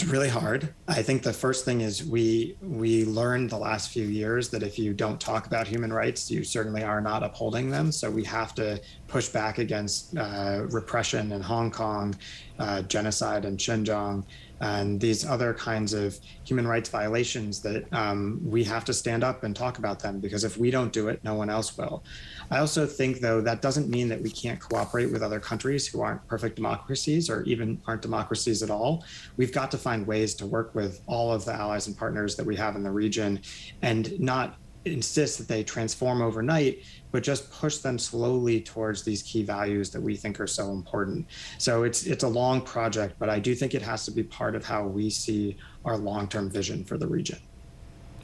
It's 0.00 0.08
really 0.08 0.30
hard. 0.30 0.72
I 0.88 1.02
think 1.02 1.22
the 1.22 1.32
first 1.32 1.66
thing 1.66 1.82
is 1.82 2.02
we 2.02 2.56
we 2.62 3.04
learned 3.04 3.50
the 3.50 3.58
last 3.58 3.90
few 3.90 4.06
years 4.06 4.48
that 4.48 4.62
if 4.62 4.78
you 4.78 4.94
don't 4.94 5.20
talk 5.20 5.46
about 5.46 5.68
human 5.68 5.92
rights, 5.92 6.30
you 6.30 6.42
certainly 6.42 6.82
are 6.82 7.02
not 7.02 7.22
upholding 7.22 7.68
them. 7.68 7.92
So 7.92 8.10
we 8.10 8.24
have 8.24 8.54
to 8.54 8.80
push 9.08 9.28
back 9.28 9.58
against 9.58 10.16
uh, 10.16 10.64
repression 10.70 11.32
in 11.32 11.42
Hong 11.42 11.70
Kong, 11.70 12.14
uh, 12.60 12.82
genocide 12.82 13.44
in 13.44 13.56
Xinjiang, 13.56 14.24
and 14.60 15.00
these 15.00 15.24
other 15.24 15.54
kinds 15.54 15.94
of 15.94 16.18
human 16.44 16.68
rights 16.68 16.90
violations 16.90 17.60
that 17.62 17.90
um, 17.94 18.38
we 18.44 18.62
have 18.62 18.84
to 18.84 18.92
stand 18.92 19.24
up 19.24 19.42
and 19.42 19.56
talk 19.56 19.78
about 19.78 19.98
them 19.98 20.20
because 20.20 20.44
if 20.44 20.58
we 20.58 20.70
don't 20.70 20.92
do 20.92 21.08
it, 21.08 21.24
no 21.24 21.34
one 21.34 21.48
else 21.48 21.78
will. 21.78 22.04
I 22.50 22.58
also 22.58 22.84
think, 22.86 23.20
though, 23.20 23.40
that 23.40 23.62
doesn't 23.62 23.88
mean 23.88 24.08
that 24.10 24.20
we 24.20 24.30
can't 24.30 24.60
cooperate 24.60 25.10
with 25.10 25.22
other 25.22 25.40
countries 25.40 25.86
who 25.86 26.02
aren't 26.02 26.26
perfect 26.26 26.56
democracies 26.56 27.30
or 27.30 27.42
even 27.44 27.80
aren't 27.86 28.02
democracies 28.02 28.62
at 28.62 28.70
all. 28.70 29.02
We've 29.38 29.52
got 29.52 29.70
to 29.70 29.78
find 29.78 30.06
ways 30.06 30.34
to 30.34 30.46
work 30.46 30.74
with 30.74 31.00
all 31.06 31.32
of 31.32 31.46
the 31.46 31.54
allies 31.54 31.86
and 31.86 31.96
partners 31.96 32.36
that 32.36 32.44
we 32.44 32.56
have 32.56 32.76
in 32.76 32.82
the 32.82 32.90
region 32.90 33.40
and 33.80 34.20
not 34.20 34.58
insist 34.84 35.38
that 35.38 35.48
they 35.48 35.62
transform 35.62 36.22
overnight, 36.22 36.82
but 37.12 37.22
just 37.22 37.50
push 37.50 37.78
them 37.78 37.98
slowly 37.98 38.60
towards 38.60 39.02
these 39.02 39.22
key 39.22 39.42
values 39.42 39.90
that 39.90 40.00
we 40.00 40.16
think 40.16 40.40
are 40.40 40.46
so 40.46 40.70
important. 40.72 41.26
So 41.58 41.82
it's 41.82 42.06
it's 42.06 42.24
a 42.24 42.28
long 42.28 42.62
project, 42.62 43.16
but 43.18 43.28
I 43.28 43.38
do 43.38 43.54
think 43.54 43.74
it 43.74 43.82
has 43.82 44.04
to 44.06 44.10
be 44.10 44.22
part 44.22 44.54
of 44.54 44.64
how 44.64 44.86
we 44.86 45.10
see 45.10 45.56
our 45.84 45.96
long-term 45.96 46.50
vision 46.50 46.84
for 46.84 46.96
the 46.96 47.06
region. 47.06 47.38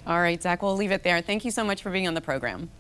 All 0.07 0.21
right, 0.21 0.41
Zack, 0.41 0.63
we'll 0.63 0.77
leave 0.77 0.93
it 0.93 1.03
there. 1.03 1.21
Thank 1.21 1.45
you 1.45 1.51
so 1.51 1.65
much 1.65 1.83
for 1.83 1.91
being 1.91 2.07
on 2.07 2.15
the 2.15 2.21
program. 2.21 2.71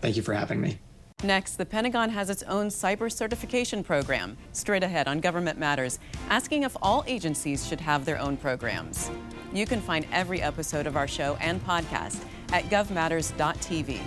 Thank 0.00 0.16
you 0.16 0.22
for 0.22 0.34
having 0.34 0.60
me. 0.60 0.78
Next, 1.22 1.54
the 1.54 1.64
Pentagon 1.64 2.10
has 2.10 2.28
its 2.28 2.42
own 2.42 2.68
cyber 2.68 3.10
certification 3.10 3.82
program. 3.82 4.36
Straight 4.52 4.82
ahead 4.82 5.08
on 5.08 5.20
Government 5.20 5.58
Matters, 5.58 5.98
asking 6.28 6.64
if 6.64 6.76
all 6.82 7.04
agencies 7.06 7.66
should 7.66 7.80
have 7.80 8.04
their 8.04 8.18
own 8.18 8.36
programs. 8.36 9.10
You 9.52 9.64
can 9.64 9.80
find 9.80 10.06
every 10.12 10.42
episode 10.42 10.86
of 10.86 10.94
our 10.96 11.08
show 11.08 11.36
and 11.40 11.64
podcast 11.64 12.22
at 12.52 12.64
govmatters.tv. 12.64 14.00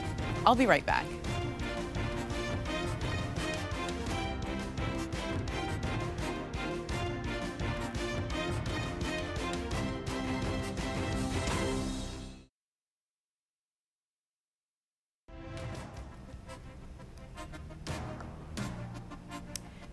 I'll 0.46 0.55
be 0.55 0.65
right 0.65 0.86
back. 0.86 1.05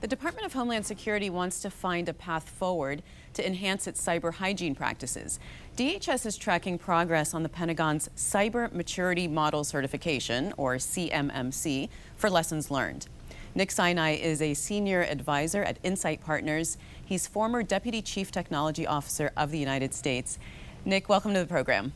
The 0.06 0.10
Department 0.10 0.46
of 0.46 0.52
Homeland 0.52 0.86
Security 0.86 1.30
wants 1.30 1.58
to 1.62 1.68
find 1.68 2.08
a 2.08 2.14
path 2.14 2.48
forward 2.48 3.02
to 3.34 3.44
enhance 3.44 3.88
its 3.88 4.00
cyber 4.00 4.34
hygiene 4.34 4.76
practices. 4.76 5.40
DHS 5.76 6.25
is 6.26 6.36
tracking 6.36 6.78
progress 6.78 7.34
on 7.34 7.42
the 7.42 7.48
Pentagon's 7.48 8.08
Cyber 8.16 8.72
Maturity 8.72 9.26
Model 9.26 9.64
Certification, 9.64 10.54
or 10.56 10.76
CMMC, 10.76 11.88
for 12.16 12.30
lessons 12.30 12.70
learned. 12.70 13.08
Nick 13.56 13.72
Sinai 13.72 14.12
is 14.12 14.40
a 14.40 14.54
senior 14.54 15.02
advisor 15.02 15.64
at 15.64 15.80
Insight 15.82 16.20
Partners. 16.20 16.78
He's 17.04 17.26
former 17.26 17.64
Deputy 17.64 18.00
Chief 18.00 18.30
Technology 18.30 18.86
Officer 18.86 19.32
of 19.36 19.50
the 19.50 19.58
United 19.58 19.92
States. 19.92 20.38
Nick, 20.84 21.08
welcome 21.08 21.34
to 21.34 21.40
the 21.40 21.46
program. 21.46 21.92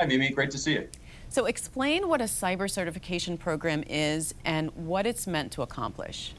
Hi, 0.00 0.06
Mimi. 0.06 0.30
Great 0.30 0.52
to 0.52 0.58
see 0.58 0.72
you. 0.72 0.88
So, 1.28 1.44
explain 1.44 2.08
what 2.08 2.22
a 2.22 2.24
cyber 2.24 2.68
certification 2.70 3.36
program 3.36 3.84
is 3.86 4.34
and 4.46 4.70
what 4.74 5.04
it's 5.04 5.26
meant 5.26 5.52
to 5.52 5.60
accomplish. 5.60 6.32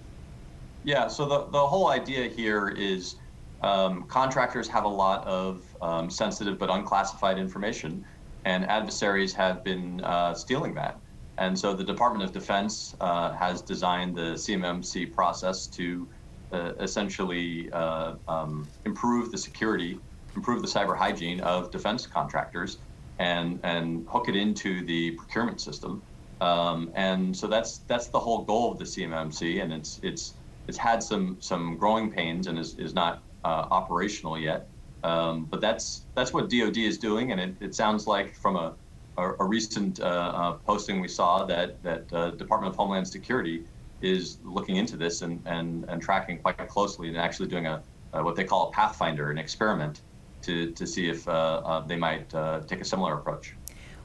Yeah, 0.83 1.07
so 1.07 1.25
the, 1.27 1.50
the 1.51 1.67
whole 1.67 1.89
idea 1.89 2.27
here 2.27 2.69
is 2.69 3.15
um, 3.61 4.03
contractors 4.07 4.67
have 4.69 4.85
a 4.85 4.89
lot 4.89 5.25
of 5.27 5.61
um, 5.81 6.09
sensitive 6.09 6.57
but 6.57 6.69
unclassified 6.71 7.38
information, 7.38 8.03
and 8.45 8.65
adversaries 8.65 9.33
have 9.33 9.63
been 9.63 10.01
uh, 10.01 10.33
stealing 10.33 10.73
that. 10.75 11.00
And 11.38 11.57
so 11.57 11.73
the 11.73 11.83
Department 11.83 12.23
of 12.23 12.31
Defense 12.31 12.95
uh, 13.00 13.33
has 13.33 13.61
designed 13.61 14.15
the 14.17 14.33
CMMC 14.35 15.11
process 15.11 15.67
to 15.67 16.09
uh, 16.51 16.73
essentially 16.79 17.69
uh, 17.71 18.15
um, 18.27 18.71
improve 18.85 19.31
the 19.31 19.38
security, 19.38 19.97
improve 20.35 20.61
the 20.61 20.67
cyber 20.67 20.97
hygiene 20.97 21.39
of 21.41 21.71
defense 21.71 22.07
contractors, 22.07 22.79
and 23.19 23.59
and 23.63 24.05
hook 24.11 24.27
it 24.27 24.35
into 24.35 24.83
the 24.85 25.11
procurement 25.11 25.61
system. 25.61 26.03
Um, 26.41 26.91
and 26.95 27.35
so 27.38 27.47
that's 27.47 27.79
that's 27.88 28.09
the 28.09 28.19
whole 28.19 28.43
goal 28.45 28.71
of 28.71 28.79
the 28.79 28.85
CMMC, 28.85 29.61
and 29.61 29.71
it's 29.71 30.00
it's 30.03 30.40
it's 30.71 30.77
had 30.77 31.03
some 31.03 31.25
some 31.41 31.75
growing 31.75 32.09
pains 32.09 32.47
and 32.47 32.57
is, 32.57 32.75
is 32.75 32.93
not 32.93 33.23
uh, 33.43 33.67
operational 33.79 34.39
yet. 34.39 34.69
Um, 35.03 35.45
but 35.51 35.59
that's 35.59 36.07
that's 36.15 36.31
what 36.33 36.49
DoD 36.49 36.77
is 36.77 36.97
doing, 36.97 37.33
and 37.33 37.41
it, 37.41 37.57
it 37.59 37.75
sounds 37.75 38.07
like 38.07 38.33
from 38.43 38.55
a 38.55 38.77
a, 39.17 39.31
a 39.43 39.45
recent 39.45 39.99
uh, 39.99 40.31
uh, 40.39 40.51
posting 40.69 41.01
we 41.01 41.09
saw 41.09 41.43
that 41.45 41.83
that 41.83 42.03
uh, 42.13 42.31
Department 42.43 42.71
of 42.71 42.77
Homeland 42.77 43.05
Security 43.05 43.65
is 43.99 44.39
looking 44.43 44.77
into 44.77 44.95
this 44.95 45.21
and 45.23 45.41
and, 45.45 45.83
and 45.89 46.01
tracking 46.01 46.37
quite 46.37 46.69
closely 46.69 47.09
and 47.09 47.17
actually 47.17 47.49
doing 47.49 47.65
a, 47.65 47.83
a 48.13 48.23
what 48.23 48.37
they 48.37 48.45
call 48.45 48.69
a 48.69 48.71
pathfinder, 48.71 49.29
an 49.29 49.37
experiment, 49.37 50.03
to 50.43 50.71
to 50.79 50.87
see 50.87 51.09
if 51.09 51.27
uh, 51.27 51.31
uh, 51.31 51.85
they 51.85 51.97
might 51.97 52.33
uh, 52.33 52.61
take 52.61 52.79
a 52.79 52.85
similar 52.85 53.15
approach. 53.19 53.57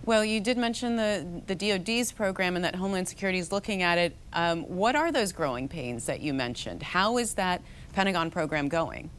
Well, 0.07 0.25
you 0.25 0.39
did 0.39 0.57
mention 0.57 0.95
the, 0.95 1.43
the 1.49 1.55
DoD's 1.57 2.13
program 2.13 2.55
and 2.55 2.65
that 2.65 2.77
Homeland 2.77 3.09
Security 3.09 3.41
is 3.41 3.51
looking 3.51 3.83
at 3.83 3.99
it. 3.99 4.17
Um, 4.33 4.63
what 4.63 4.95
are 4.95 5.11
those 5.11 5.33
growing 5.33 5.67
pains 5.67 6.07
that 6.07 6.21
you 6.21 6.33
mentioned? 6.33 6.81
How 6.81 7.19
is 7.19 7.35
that 7.35 7.61
Pentagon 7.93 8.31
program 8.31 8.69
going? 8.69 9.11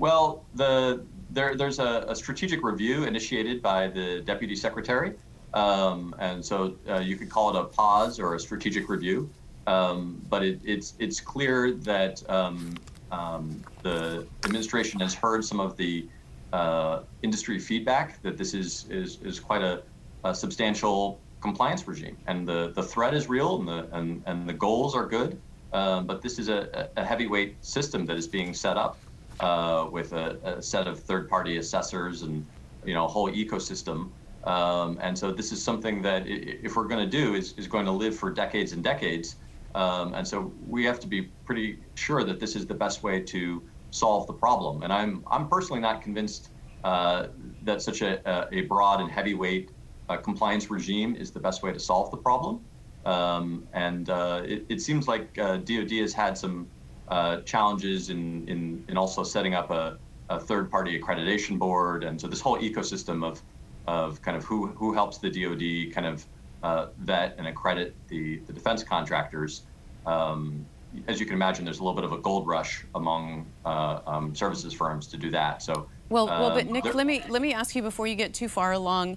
Well, 0.00 0.44
the 0.56 1.04
there, 1.30 1.56
there's 1.56 1.78
a, 1.78 2.04
a, 2.08 2.14
strategic 2.14 2.64
review 2.64 3.04
initiated 3.04 3.62
by 3.62 3.86
the 3.86 4.20
deputy 4.20 4.56
secretary, 4.56 5.14
um, 5.54 6.14
and 6.18 6.44
so 6.44 6.74
uh, 6.90 6.98
you 6.98 7.16
could 7.16 7.30
call 7.30 7.56
it 7.56 7.58
a 7.58 7.64
pause 7.64 8.18
or 8.18 8.34
a 8.34 8.40
strategic 8.40 8.88
review. 8.88 9.30
Um, 9.68 10.20
but 10.28 10.42
it, 10.42 10.60
it's 10.64 10.94
it's 10.98 11.20
clear 11.20 11.72
that 11.72 12.28
um, 12.28 12.74
um 13.12 13.62
the 13.82 14.26
administration 14.44 15.00
has 15.00 15.14
heard 15.14 15.44
some 15.44 15.60
of 15.60 15.76
the 15.76 16.06
uh, 16.52 17.02
industry 17.22 17.58
feedback 17.58 18.20
that 18.22 18.36
this 18.36 18.54
is 18.54 18.86
is, 18.90 19.18
is 19.22 19.40
quite 19.40 19.62
a, 19.62 19.82
a, 20.24 20.34
substantial 20.34 21.18
compliance 21.40 21.86
regime, 21.88 22.16
and 22.26 22.46
the, 22.46 22.72
the 22.74 22.82
threat 22.82 23.14
is 23.14 23.28
real, 23.28 23.58
and 23.58 23.68
the 23.68 23.88
and, 23.92 24.22
and 24.26 24.48
the 24.48 24.52
goals 24.52 24.94
are 24.94 25.06
good. 25.06 25.40
Um, 25.72 26.06
but 26.06 26.20
this 26.20 26.38
is 26.38 26.50
a, 26.50 26.90
a 26.96 27.04
heavyweight 27.04 27.64
system 27.64 28.04
that 28.06 28.18
is 28.18 28.28
being 28.28 28.52
set 28.52 28.76
up 28.76 28.98
uh, 29.40 29.88
with 29.90 30.12
a, 30.12 30.36
a, 30.44 30.62
set 30.62 30.86
of 30.86 31.00
third-party 31.00 31.56
assessors 31.56 32.22
and 32.22 32.44
you 32.84 32.92
know 32.92 33.06
a 33.06 33.08
whole 33.08 33.30
ecosystem. 33.30 34.10
Um, 34.44 34.98
and 35.00 35.16
so 35.16 35.32
this 35.32 35.52
is 35.52 35.62
something 35.62 36.02
that 36.02 36.24
if 36.26 36.76
we're 36.76 36.88
going 36.88 37.08
to 37.08 37.10
do 37.10 37.34
is, 37.34 37.54
is 37.56 37.66
going 37.66 37.86
to 37.86 37.92
live 37.92 38.14
for 38.16 38.30
decades 38.30 38.72
and 38.72 38.82
decades. 38.82 39.36
Um, 39.74 40.14
and 40.14 40.26
so 40.26 40.52
we 40.68 40.84
have 40.84 41.00
to 41.00 41.06
be 41.06 41.22
pretty 41.46 41.78
sure 41.94 42.24
that 42.24 42.40
this 42.40 42.56
is 42.56 42.66
the 42.66 42.74
best 42.74 43.02
way 43.02 43.20
to 43.20 43.62
solve 43.92 44.26
the 44.26 44.32
problem. 44.32 44.82
And 44.82 44.92
I'm 44.92 45.24
I'm 45.30 45.48
personally 45.48 45.80
not 45.80 46.02
convinced 46.02 46.50
uh, 46.82 47.28
that 47.62 47.80
such 47.80 48.02
a, 48.02 48.48
a 48.52 48.62
broad 48.62 49.00
and 49.00 49.10
heavyweight 49.10 49.70
uh, 50.08 50.16
compliance 50.16 50.70
regime 50.70 51.14
is 51.14 51.30
the 51.30 51.38
best 51.38 51.62
way 51.62 51.72
to 51.72 51.78
solve 51.78 52.10
the 52.10 52.16
problem. 52.16 52.60
Um, 53.04 53.68
and 53.72 54.10
uh, 54.10 54.42
it, 54.44 54.64
it, 54.68 54.80
seems 54.80 55.08
like 55.08 55.34
DoD 55.34 55.92
uh, 55.92 55.96
has 56.02 56.12
had 56.12 56.38
some 56.38 56.68
uh, 57.08 57.40
challenges 57.40 58.10
in, 58.10 58.46
in, 58.48 58.84
in 58.88 58.96
also 58.96 59.24
setting 59.24 59.54
up 59.54 59.70
a, 59.70 59.98
a 60.28 60.38
third-party 60.38 60.98
accreditation 61.00 61.58
board, 61.58 62.04
and 62.04 62.20
so 62.20 62.28
this 62.28 62.40
whole 62.40 62.58
ecosystem 62.58 63.24
of 63.24 63.42
of 63.88 64.22
kind 64.22 64.36
of 64.36 64.44
who 64.44 64.68
who 64.68 64.92
helps 64.92 65.18
the 65.18 65.28
DoD 65.28 65.92
kind 65.92 66.06
of 66.06 66.26
uh, 66.62 66.86
vet 66.98 67.34
and 67.38 67.46
accredit 67.48 67.96
the 68.08 68.38
the 68.46 68.52
defense 68.52 68.84
contractors. 68.84 69.66
Um, 70.06 70.66
as 71.06 71.18
you 71.18 71.26
can 71.26 71.34
imagine, 71.34 71.64
there's 71.64 71.78
a 71.78 71.82
little 71.82 71.94
bit 71.94 72.04
of 72.04 72.12
a 72.12 72.18
gold 72.18 72.46
rush 72.46 72.84
among 72.94 73.46
uh, 73.64 74.00
um, 74.06 74.34
services 74.34 74.72
firms 74.72 75.06
to 75.08 75.16
do 75.16 75.30
that. 75.30 75.62
So, 75.62 75.88
well, 76.08 76.26
well, 76.26 76.50
but 76.50 76.66
um, 76.66 76.72
Nick, 76.72 76.94
let 76.94 77.06
me 77.06 77.22
let 77.28 77.42
me 77.42 77.52
ask 77.52 77.74
you 77.74 77.82
before 77.82 78.06
you 78.06 78.14
get 78.14 78.34
too 78.34 78.48
far 78.48 78.72
along 78.72 79.16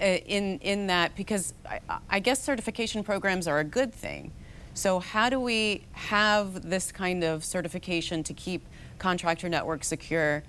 uh, 0.00 0.04
in 0.04 0.58
in 0.60 0.86
that 0.86 1.16
because 1.16 1.54
I, 1.68 1.80
I 2.08 2.18
guess 2.20 2.42
certification 2.42 3.02
programs 3.02 3.48
are 3.48 3.58
a 3.58 3.64
good 3.64 3.92
thing. 3.92 4.32
So, 4.74 5.00
how 5.00 5.28
do 5.28 5.40
we 5.40 5.84
have 5.92 6.68
this 6.68 6.92
kind 6.92 7.24
of 7.24 7.44
certification 7.44 8.22
to 8.24 8.34
keep 8.34 8.64
contractor 8.98 9.48
networks 9.48 9.88
secure 9.88 10.42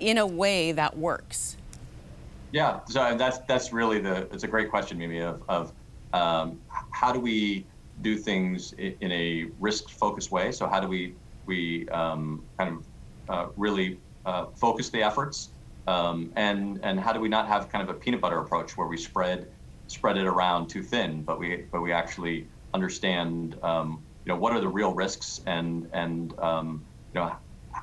in 0.00 0.18
a 0.18 0.26
way 0.26 0.72
that 0.72 0.96
works? 0.96 1.56
Yeah, 2.52 2.80
so 2.86 3.16
that's 3.16 3.38
that's 3.38 3.72
really 3.72 4.00
the 4.00 4.28
it's 4.32 4.44
a 4.44 4.48
great 4.48 4.70
question, 4.70 4.98
Mimi. 4.98 5.20
Of, 5.20 5.42
of 5.48 5.72
um, 6.12 6.60
how 6.92 7.12
do 7.12 7.18
we 7.18 7.66
do 8.00 8.16
things 8.16 8.72
in 8.72 9.12
a 9.12 9.46
risk-focused 9.58 10.30
way? 10.30 10.52
So 10.52 10.66
how 10.66 10.80
do 10.80 10.88
we 10.88 11.16
we 11.46 11.86
um, 11.90 12.46
kind 12.58 12.76
of 12.76 12.86
uh, 13.28 13.46
really 13.56 14.00
uh, 14.24 14.46
focus 14.58 14.90
the 14.90 15.02
efforts, 15.02 15.50
um, 15.86 16.32
and 16.36 16.80
and 16.82 16.98
how 16.98 17.12
do 17.12 17.20
we 17.20 17.28
not 17.28 17.46
have 17.48 17.68
kind 17.68 17.88
of 17.88 17.94
a 17.94 17.98
peanut 17.98 18.20
butter 18.20 18.38
approach 18.38 18.76
where 18.76 18.88
we 18.88 18.96
spread 18.96 19.48
spread 19.86 20.16
it 20.16 20.26
around 20.26 20.68
too 20.68 20.82
thin, 20.82 21.22
but 21.22 21.38
we 21.38 21.66
but 21.72 21.82
we 21.82 21.92
actually 21.92 22.48
understand, 22.72 23.58
um, 23.62 24.04
you 24.24 24.32
know, 24.32 24.38
what 24.38 24.52
are 24.52 24.60
the 24.60 24.68
real 24.68 24.94
risks 24.94 25.40
and 25.46 25.88
and 25.92 26.38
um, 26.40 26.86
you 27.12 27.20
know, 27.20 27.36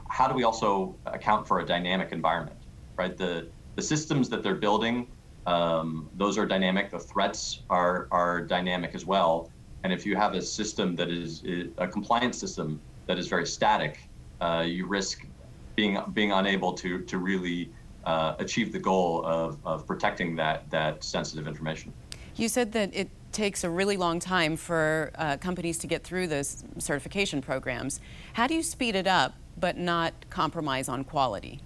how 0.10 0.28
do 0.28 0.34
we 0.34 0.43
also 0.43 1.00
account 1.06 1.47
for 1.47 1.60
a 1.60 1.65
dynamic 1.65 2.12
environment, 2.12 2.65
right? 2.97 3.15
The 3.17 3.52
the 3.76 3.82
systems 3.82 4.30
that 4.30 4.43
they're 4.43 4.56
building, 4.56 5.08
um, 5.45 6.10
those 6.13 6.38
are 6.38 6.45
dynamic. 6.45 6.91
The 6.91 7.00
threats 7.00 7.63
are 7.69 8.08
are 8.12 8.41
dynamic 8.45 8.95
as 8.95 9.06
well. 9.06 9.52
And 9.84 9.91
if 9.91 10.06
you 10.06 10.15
have 10.15 10.34
a 10.34 10.41
system 10.41 10.96
that 10.96 11.10
is 11.10 11.44
a 11.78 11.88
compliance 11.88 12.38
system 12.38 12.80
that 13.08 13.17
is 13.17 13.28
very 13.28 13.46
static, 13.46 14.10
uh, 14.39 14.63
you 14.65 14.86
risk 14.86 15.26
being 15.76 15.98
being 16.13 16.32
unable 16.32 16.74
to 16.74 17.02
to 17.02 17.17
really 17.17 17.72
uh, 18.06 18.36
achieve 18.39 18.72
the 18.72 18.80
goal 18.80 19.26
of, 19.26 19.58
of 19.65 19.86
protecting 19.88 20.36
that 20.36 20.70
that 20.70 21.04
sensitive 21.04 21.48
information. 21.48 21.94
You 22.36 22.48
said 22.48 22.72
that 22.74 22.94
it 22.94 23.10
takes 23.32 23.63
a 23.63 23.70
really 23.70 23.98
long 23.98 24.20
time 24.20 24.56
for 24.56 25.12
uh, 25.15 25.38
companies 25.38 25.78
to 25.80 25.88
get 25.88 26.04
through 26.04 26.28
those 26.28 26.63
certification 26.78 27.41
programs. 27.41 28.00
How 28.34 28.48
do 28.48 28.54
you 28.54 28.63
speed 28.63 28.96
it 28.96 29.08
up 29.08 29.36
but 29.58 29.78
not 29.78 30.13
compromise 30.30 30.89
on 30.89 31.04
quality? 31.04 31.60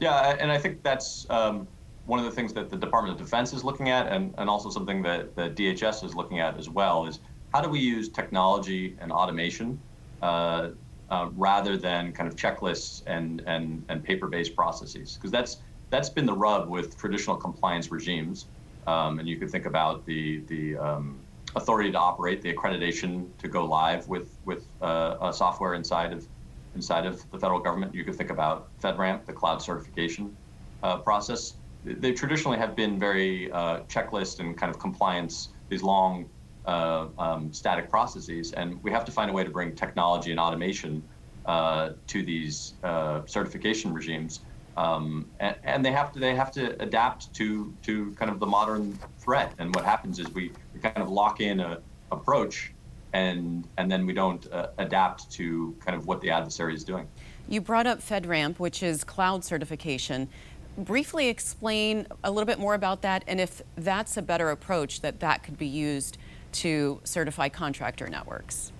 Yeah, 0.00 0.36
and 0.38 0.50
I 0.50 0.58
think 0.58 0.82
that's 0.82 1.26
um, 1.30 1.66
one 2.04 2.18
of 2.18 2.24
the 2.24 2.30
things 2.30 2.52
that 2.54 2.68
the 2.68 2.76
Department 2.76 3.18
of 3.18 3.24
Defense 3.24 3.52
is 3.52 3.64
looking 3.64 3.88
at, 3.88 4.08
and, 4.08 4.34
and 4.38 4.50
also 4.50 4.70
something 4.70 5.02
that, 5.02 5.36
that 5.36 5.54
DHS 5.54 6.04
is 6.04 6.14
looking 6.14 6.40
at 6.40 6.58
as 6.58 6.68
well, 6.68 7.06
is 7.06 7.20
how 7.52 7.60
do 7.60 7.68
we 7.68 7.78
use 7.78 8.08
technology 8.08 8.96
and 9.00 9.12
automation 9.12 9.80
uh, 10.20 10.70
uh, 11.10 11.28
rather 11.36 11.76
than 11.76 12.12
kind 12.12 12.28
of 12.28 12.34
checklists 12.34 13.02
and, 13.06 13.42
and, 13.46 13.84
and 13.88 14.02
paper-based 14.02 14.56
processes? 14.56 15.14
Because 15.14 15.30
that's, 15.30 15.58
that's 15.90 16.08
been 16.08 16.26
the 16.26 16.34
rub 16.34 16.68
with 16.68 16.96
traditional 16.96 17.36
compliance 17.36 17.92
regimes. 17.92 18.46
Um, 18.86 19.20
and 19.20 19.28
you 19.28 19.36
could 19.36 19.50
think 19.50 19.66
about 19.66 20.04
the 20.06 20.40
the 20.48 20.76
um, 20.76 21.20
authority 21.54 21.92
to 21.92 21.98
operate, 21.98 22.42
the 22.42 22.52
accreditation 22.52 23.28
to 23.38 23.46
go 23.46 23.64
live 23.64 24.08
with 24.08 24.38
with 24.44 24.66
uh, 24.80 25.30
software 25.30 25.74
inside 25.74 26.12
of 26.12 26.26
inside 26.74 27.06
of 27.06 27.30
the 27.30 27.38
federal 27.38 27.60
government. 27.60 27.94
You 27.94 28.04
could 28.04 28.16
think 28.16 28.30
about 28.30 28.70
FedRAMP, 28.80 29.24
the 29.26 29.32
cloud 29.32 29.62
certification 29.62 30.36
uh, 30.82 30.96
process. 30.98 31.54
They 31.84 32.12
traditionally 32.12 32.58
have 32.58 32.76
been 32.76 32.98
very 32.98 33.50
uh, 33.50 33.80
checklist 33.88 34.40
and 34.40 34.56
kind 34.56 34.70
of 34.70 34.78
compliance, 34.78 35.48
these 35.68 35.82
long 35.82 36.28
uh, 36.66 37.08
um, 37.18 37.52
static 37.52 37.90
processes, 37.90 38.52
and 38.52 38.82
we 38.84 38.90
have 38.90 39.04
to 39.04 39.12
find 39.12 39.30
a 39.30 39.32
way 39.32 39.42
to 39.42 39.50
bring 39.50 39.74
technology 39.74 40.30
and 40.30 40.38
automation 40.38 41.02
uh, 41.46 41.90
to 42.06 42.22
these 42.22 42.74
uh, 42.84 43.22
certification 43.26 43.92
regimes 43.92 44.40
um, 44.76 45.26
and, 45.40 45.56
and, 45.64 45.84
they 45.84 45.92
have 45.92 46.12
to 46.12 46.18
they 46.18 46.34
have 46.34 46.50
to 46.52 46.80
adapt 46.82 47.32
to 47.34 47.72
to 47.82 48.12
kind 48.12 48.30
of 48.30 48.40
the 48.40 48.46
modern 48.46 48.98
threat. 49.18 49.52
And 49.58 49.74
what 49.74 49.84
happens 49.84 50.18
is 50.18 50.30
we, 50.30 50.52
we 50.72 50.80
kind 50.80 50.98
of 50.98 51.10
lock 51.10 51.40
in 51.40 51.60
a 51.60 51.80
approach 52.10 52.72
and 53.12 53.68
and 53.76 53.90
then 53.90 54.06
we 54.06 54.12
don't 54.12 54.50
uh, 54.50 54.68
adapt 54.78 55.30
to 55.32 55.76
kind 55.84 55.96
of 55.96 56.06
what 56.06 56.20
the 56.20 56.30
adversary 56.30 56.74
is 56.74 56.84
doing. 56.84 57.06
You 57.48 57.60
brought 57.60 57.86
up 57.86 58.00
FedRAMP, 58.00 58.58
which 58.58 58.82
is 58.82 59.04
cloud 59.04 59.44
certification. 59.44 60.28
Briefly 60.78 61.28
explain 61.28 62.06
a 62.24 62.30
little 62.30 62.46
bit 62.46 62.58
more 62.58 62.72
about 62.74 63.02
that, 63.02 63.24
and 63.26 63.40
if 63.40 63.60
that's 63.76 64.16
a 64.16 64.22
better 64.22 64.50
approach 64.50 65.02
that 65.02 65.20
that 65.20 65.42
could 65.42 65.58
be 65.58 65.66
used 65.66 66.16
to 66.52 67.00
certify 67.04 67.50
contractor 67.50 68.08
networks. 68.08 68.72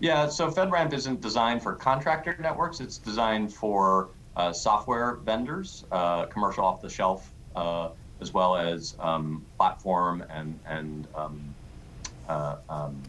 Yeah, 0.00 0.26
so 0.28 0.50
FedRAMP 0.50 0.94
isn't 0.94 1.20
designed 1.20 1.62
for 1.62 1.74
contractor 1.74 2.36
networks. 2.40 2.80
It's 2.80 2.96
designed 2.96 3.52
for 3.52 4.08
uh, 4.36 4.52
software 4.52 5.16
vendors, 5.16 5.84
uh, 5.92 6.26
commercial 6.26 6.64
off-the-shelf, 6.64 7.30
uh, 7.54 7.90
as 8.20 8.32
well 8.32 8.56
as 8.56 8.96
um, 8.98 9.44
platform 9.58 10.24
and 10.30 10.58
and 10.66 11.06
um, 11.14 11.54
uh, 12.28 12.56
um, 12.70 13.02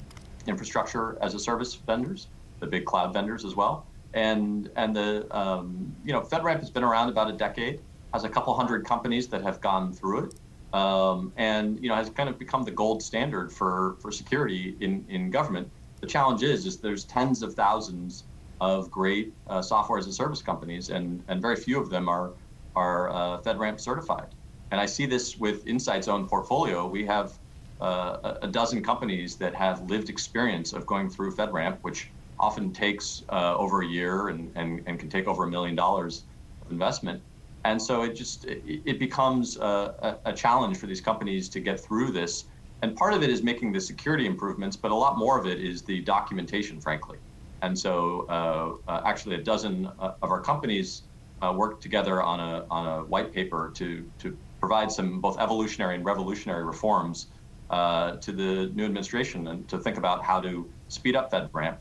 infrastructure 0.45 1.17
as 1.21 1.33
a 1.33 1.39
service 1.39 1.73
vendors, 1.75 2.27
the 2.59 2.67
big 2.67 2.85
cloud 2.85 3.13
vendors 3.13 3.45
as 3.45 3.55
well. 3.55 3.85
And 4.13 4.69
and 4.75 4.95
the 4.95 5.27
um, 5.37 5.93
you 6.03 6.13
know 6.13 6.21
FedRAMP 6.21 6.59
has 6.59 6.71
been 6.71 6.83
around 6.83 7.09
about 7.09 7.29
a 7.29 7.33
decade, 7.33 7.81
has 8.13 8.23
a 8.23 8.29
couple 8.29 8.53
hundred 8.55 8.85
companies 8.85 9.27
that 9.29 9.41
have 9.41 9.61
gone 9.61 9.93
through 9.93 10.25
it, 10.25 10.33
um, 10.73 11.33
and 11.35 11.79
you 11.81 11.89
know 11.89 11.95
has 11.95 12.09
kind 12.09 12.29
of 12.29 12.39
become 12.39 12.63
the 12.63 12.71
gold 12.71 13.03
standard 13.03 13.51
for 13.51 13.97
for 14.01 14.11
security 14.11 14.77
in 14.79 15.05
in 15.09 15.29
government. 15.29 15.69
The 16.01 16.07
challenge 16.07 16.43
is 16.43 16.65
is 16.65 16.79
there's 16.79 17.05
tens 17.05 17.43
of 17.43 17.53
thousands 17.53 18.25
of 18.59 18.89
great 18.89 19.33
uh, 19.47 19.61
software 19.61 19.99
as 19.99 20.07
a 20.07 20.13
service 20.13 20.41
companies, 20.41 20.89
and 20.89 21.23
and 21.27 21.41
very 21.41 21.55
few 21.55 21.79
of 21.79 21.89
them 21.89 22.07
are 22.09 22.33
are 22.75 23.09
uh, 23.09 23.41
FedRAMP 23.41 23.79
certified. 23.79 24.33
And 24.71 24.81
I 24.81 24.85
see 24.85 25.05
this 25.05 25.37
with 25.37 25.65
Insight's 25.65 26.07
own 26.07 26.27
portfolio. 26.27 26.87
We 26.87 27.05
have 27.05 27.39
uh, 27.79 28.35
a 28.41 28.47
dozen 28.47 28.83
companies 28.83 29.37
that 29.37 29.55
have 29.55 29.81
lived 29.89 30.09
experience 30.09 30.73
of 30.73 30.85
going 30.85 31.09
through 31.09 31.35
FedRAMP, 31.35 31.79
which 31.81 32.11
often 32.39 32.71
takes 32.71 33.23
uh, 33.29 33.55
over 33.57 33.81
a 33.81 33.85
year 33.85 34.29
and, 34.29 34.51
and, 34.55 34.81
and 34.85 34.99
can 34.99 35.09
take 35.09 35.27
over 35.27 35.43
a 35.43 35.47
million 35.47 35.75
dollars 35.75 36.23
of 36.65 36.71
investment. 36.71 37.21
And 37.63 37.81
so 37.81 38.03
it 38.03 38.15
just 38.15 38.45
it, 38.45 38.99
becomes 38.99 39.57
a, 39.57 40.19
a, 40.25 40.31
challenge 40.31 40.77
for 40.77 40.87
these 40.87 41.01
companies 41.01 41.49
to 41.49 41.59
get 41.59 41.79
through 41.79 42.11
this. 42.11 42.45
And 42.81 42.95
part 42.95 43.13
of 43.13 43.23
it 43.23 43.29
is 43.29 43.43
making 43.43 43.73
the 43.73 43.81
security 43.81 44.25
improvements, 44.25 44.77
but 44.77 44.91
a 44.91 44.95
lot 44.95 45.17
more 45.17 45.37
of 45.37 45.47
it 45.47 45.59
is 45.59 45.81
the 45.81 45.99
documentation, 46.01 46.79
frankly. 46.79 47.17
And 47.61 47.77
so 47.77 48.25
uh, 48.29 48.91
uh 48.91 49.01
actually 49.03 49.35
a 49.35 49.43
dozen 49.43 49.87
uh, 49.99 50.13
of 50.21 50.31
our 50.31 50.39
companies 50.39 51.03
uh, 51.41 51.53
worked 51.55 51.81
together 51.81 52.21
on 52.21 52.39
a 52.39 52.65
on 52.69 52.87
a 52.87 53.03
white 53.05 53.33
paper 53.33 53.71
to 53.75 54.09
to 54.19 54.37
provide 54.59 54.91
some 54.91 55.19
both 55.19 55.39
evolutionary 55.39 55.95
and 55.95 56.05
revolutionary 56.05 56.63
reforms 56.63 57.27
uh, 57.69 58.15
to 58.17 58.31
the 58.31 58.71
new 58.75 58.85
administration 58.85 59.47
and 59.47 59.67
to 59.67 59.77
think 59.77 59.97
about 59.97 60.23
how 60.23 60.39
to 60.39 60.69
speed 60.87 61.15
up 61.15 61.31
FedRAMP. 61.31 61.77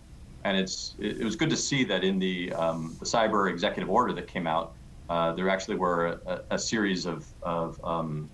And 0.46 0.56
it's 0.56 0.94
it, 1.00 1.20
it 1.20 1.24
was 1.24 1.34
good 1.34 1.50
to 1.50 1.56
see 1.56 1.82
that 1.84 2.04
in 2.04 2.20
the 2.20 2.52
um, 2.52 2.94
the 3.00 3.04
cyber 3.04 3.50
executive 3.50 3.90
order 3.90 4.12
that 4.12 4.28
came 4.28 4.46
out, 4.46 4.74
uh, 5.10 5.32
there 5.32 5.48
actually 5.48 5.74
were 5.74 6.20
a, 6.24 6.40
a 6.50 6.58
series 6.58 7.04
of, 7.04 7.26
of 7.42 7.84
um, 7.84 8.30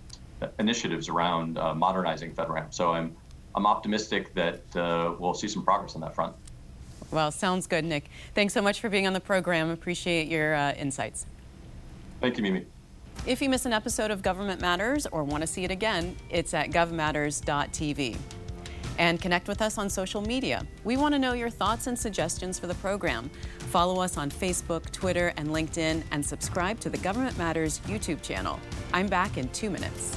initiatives 0.58 1.08
around 1.08 1.56
uh, 1.56 1.74
modernizing 1.74 2.34
FedRAMP. 2.34 2.74
So 2.74 2.92
I'm 2.92 3.16
I'm 3.54 3.64
optimistic 3.64 4.34
that 4.34 4.60
uh, 4.76 5.14
we'll 5.18 5.32
see 5.32 5.48
some 5.48 5.64
progress 5.64 5.94
on 5.94 6.02
that 6.02 6.14
front. 6.14 6.36
Well, 7.10 7.30
sounds 7.30 7.66
good, 7.66 7.84
Nick. 7.86 8.10
Thanks 8.34 8.52
so 8.52 8.60
much 8.60 8.80
for 8.80 8.90
being 8.90 9.06
on 9.06 9.14
the 9.14 9.20
program. 9.20 9.70
Appreciate 9.70 10.28
your 10.28 10.54
uh, 10.54 10.72
insights. 10.74 11.24
Thank 12.20 12.36
you, 12.36 12.42
Mimi. 12.42 12.66
If 13.26 13.40
you 13.40 13.48
miss 13.48 13.64
an 13.64 13.72
episode 13.72 14.10
of 14.10 14.20
Government 14.20 14.60
Matters 14.60 15.06
or 15.06 15.24
want 15.24 15.42
to 15.42 15.46
see 15.46 15.64
it 15.64 15.70
again, 15.70 16.16
it's 16.28 16.52
at 16.52 16.70
govmatters.tv. 16.70 18.18
And 18.98 19.20
connect 19.20 19.48
with 19.48 19.62
us 19.62 19.78
on 19.78 19.88
social 19.90 20.20
media. 20.20 20.66
We 20.84 20.96
want 20.96 21.14
to 21.14 21.18
know 21.18 21.32
your 21.32 21.50
thoughts 21.50 21.86
and 21.86 21.98
suggestions 21.98 22.58
for 22.58 22.66
the 22.66 22.74
program. 22.74 23.30
Follow 23.58 24.00
us 24.00 24.16
on 24.16 24.30
Facebook, 24.30 24.90
Twitter, 24.90 25.32
and 25.36 25.48
LinkedIn, 25.48 26.02
and 26.10 26.24
subscribe 26.24 26.78
to 26.80 26.90
the 26.90 26.98
Government 26.98 27.36
Matters 27.38 27.80
YouTube 27.80 28.22
channel. 28.22 28.60
I'm 28.92 29.08
back 29.08 29.38
in 29.38 29.48
two 29.48 29.70
minutes. 29.70 30.16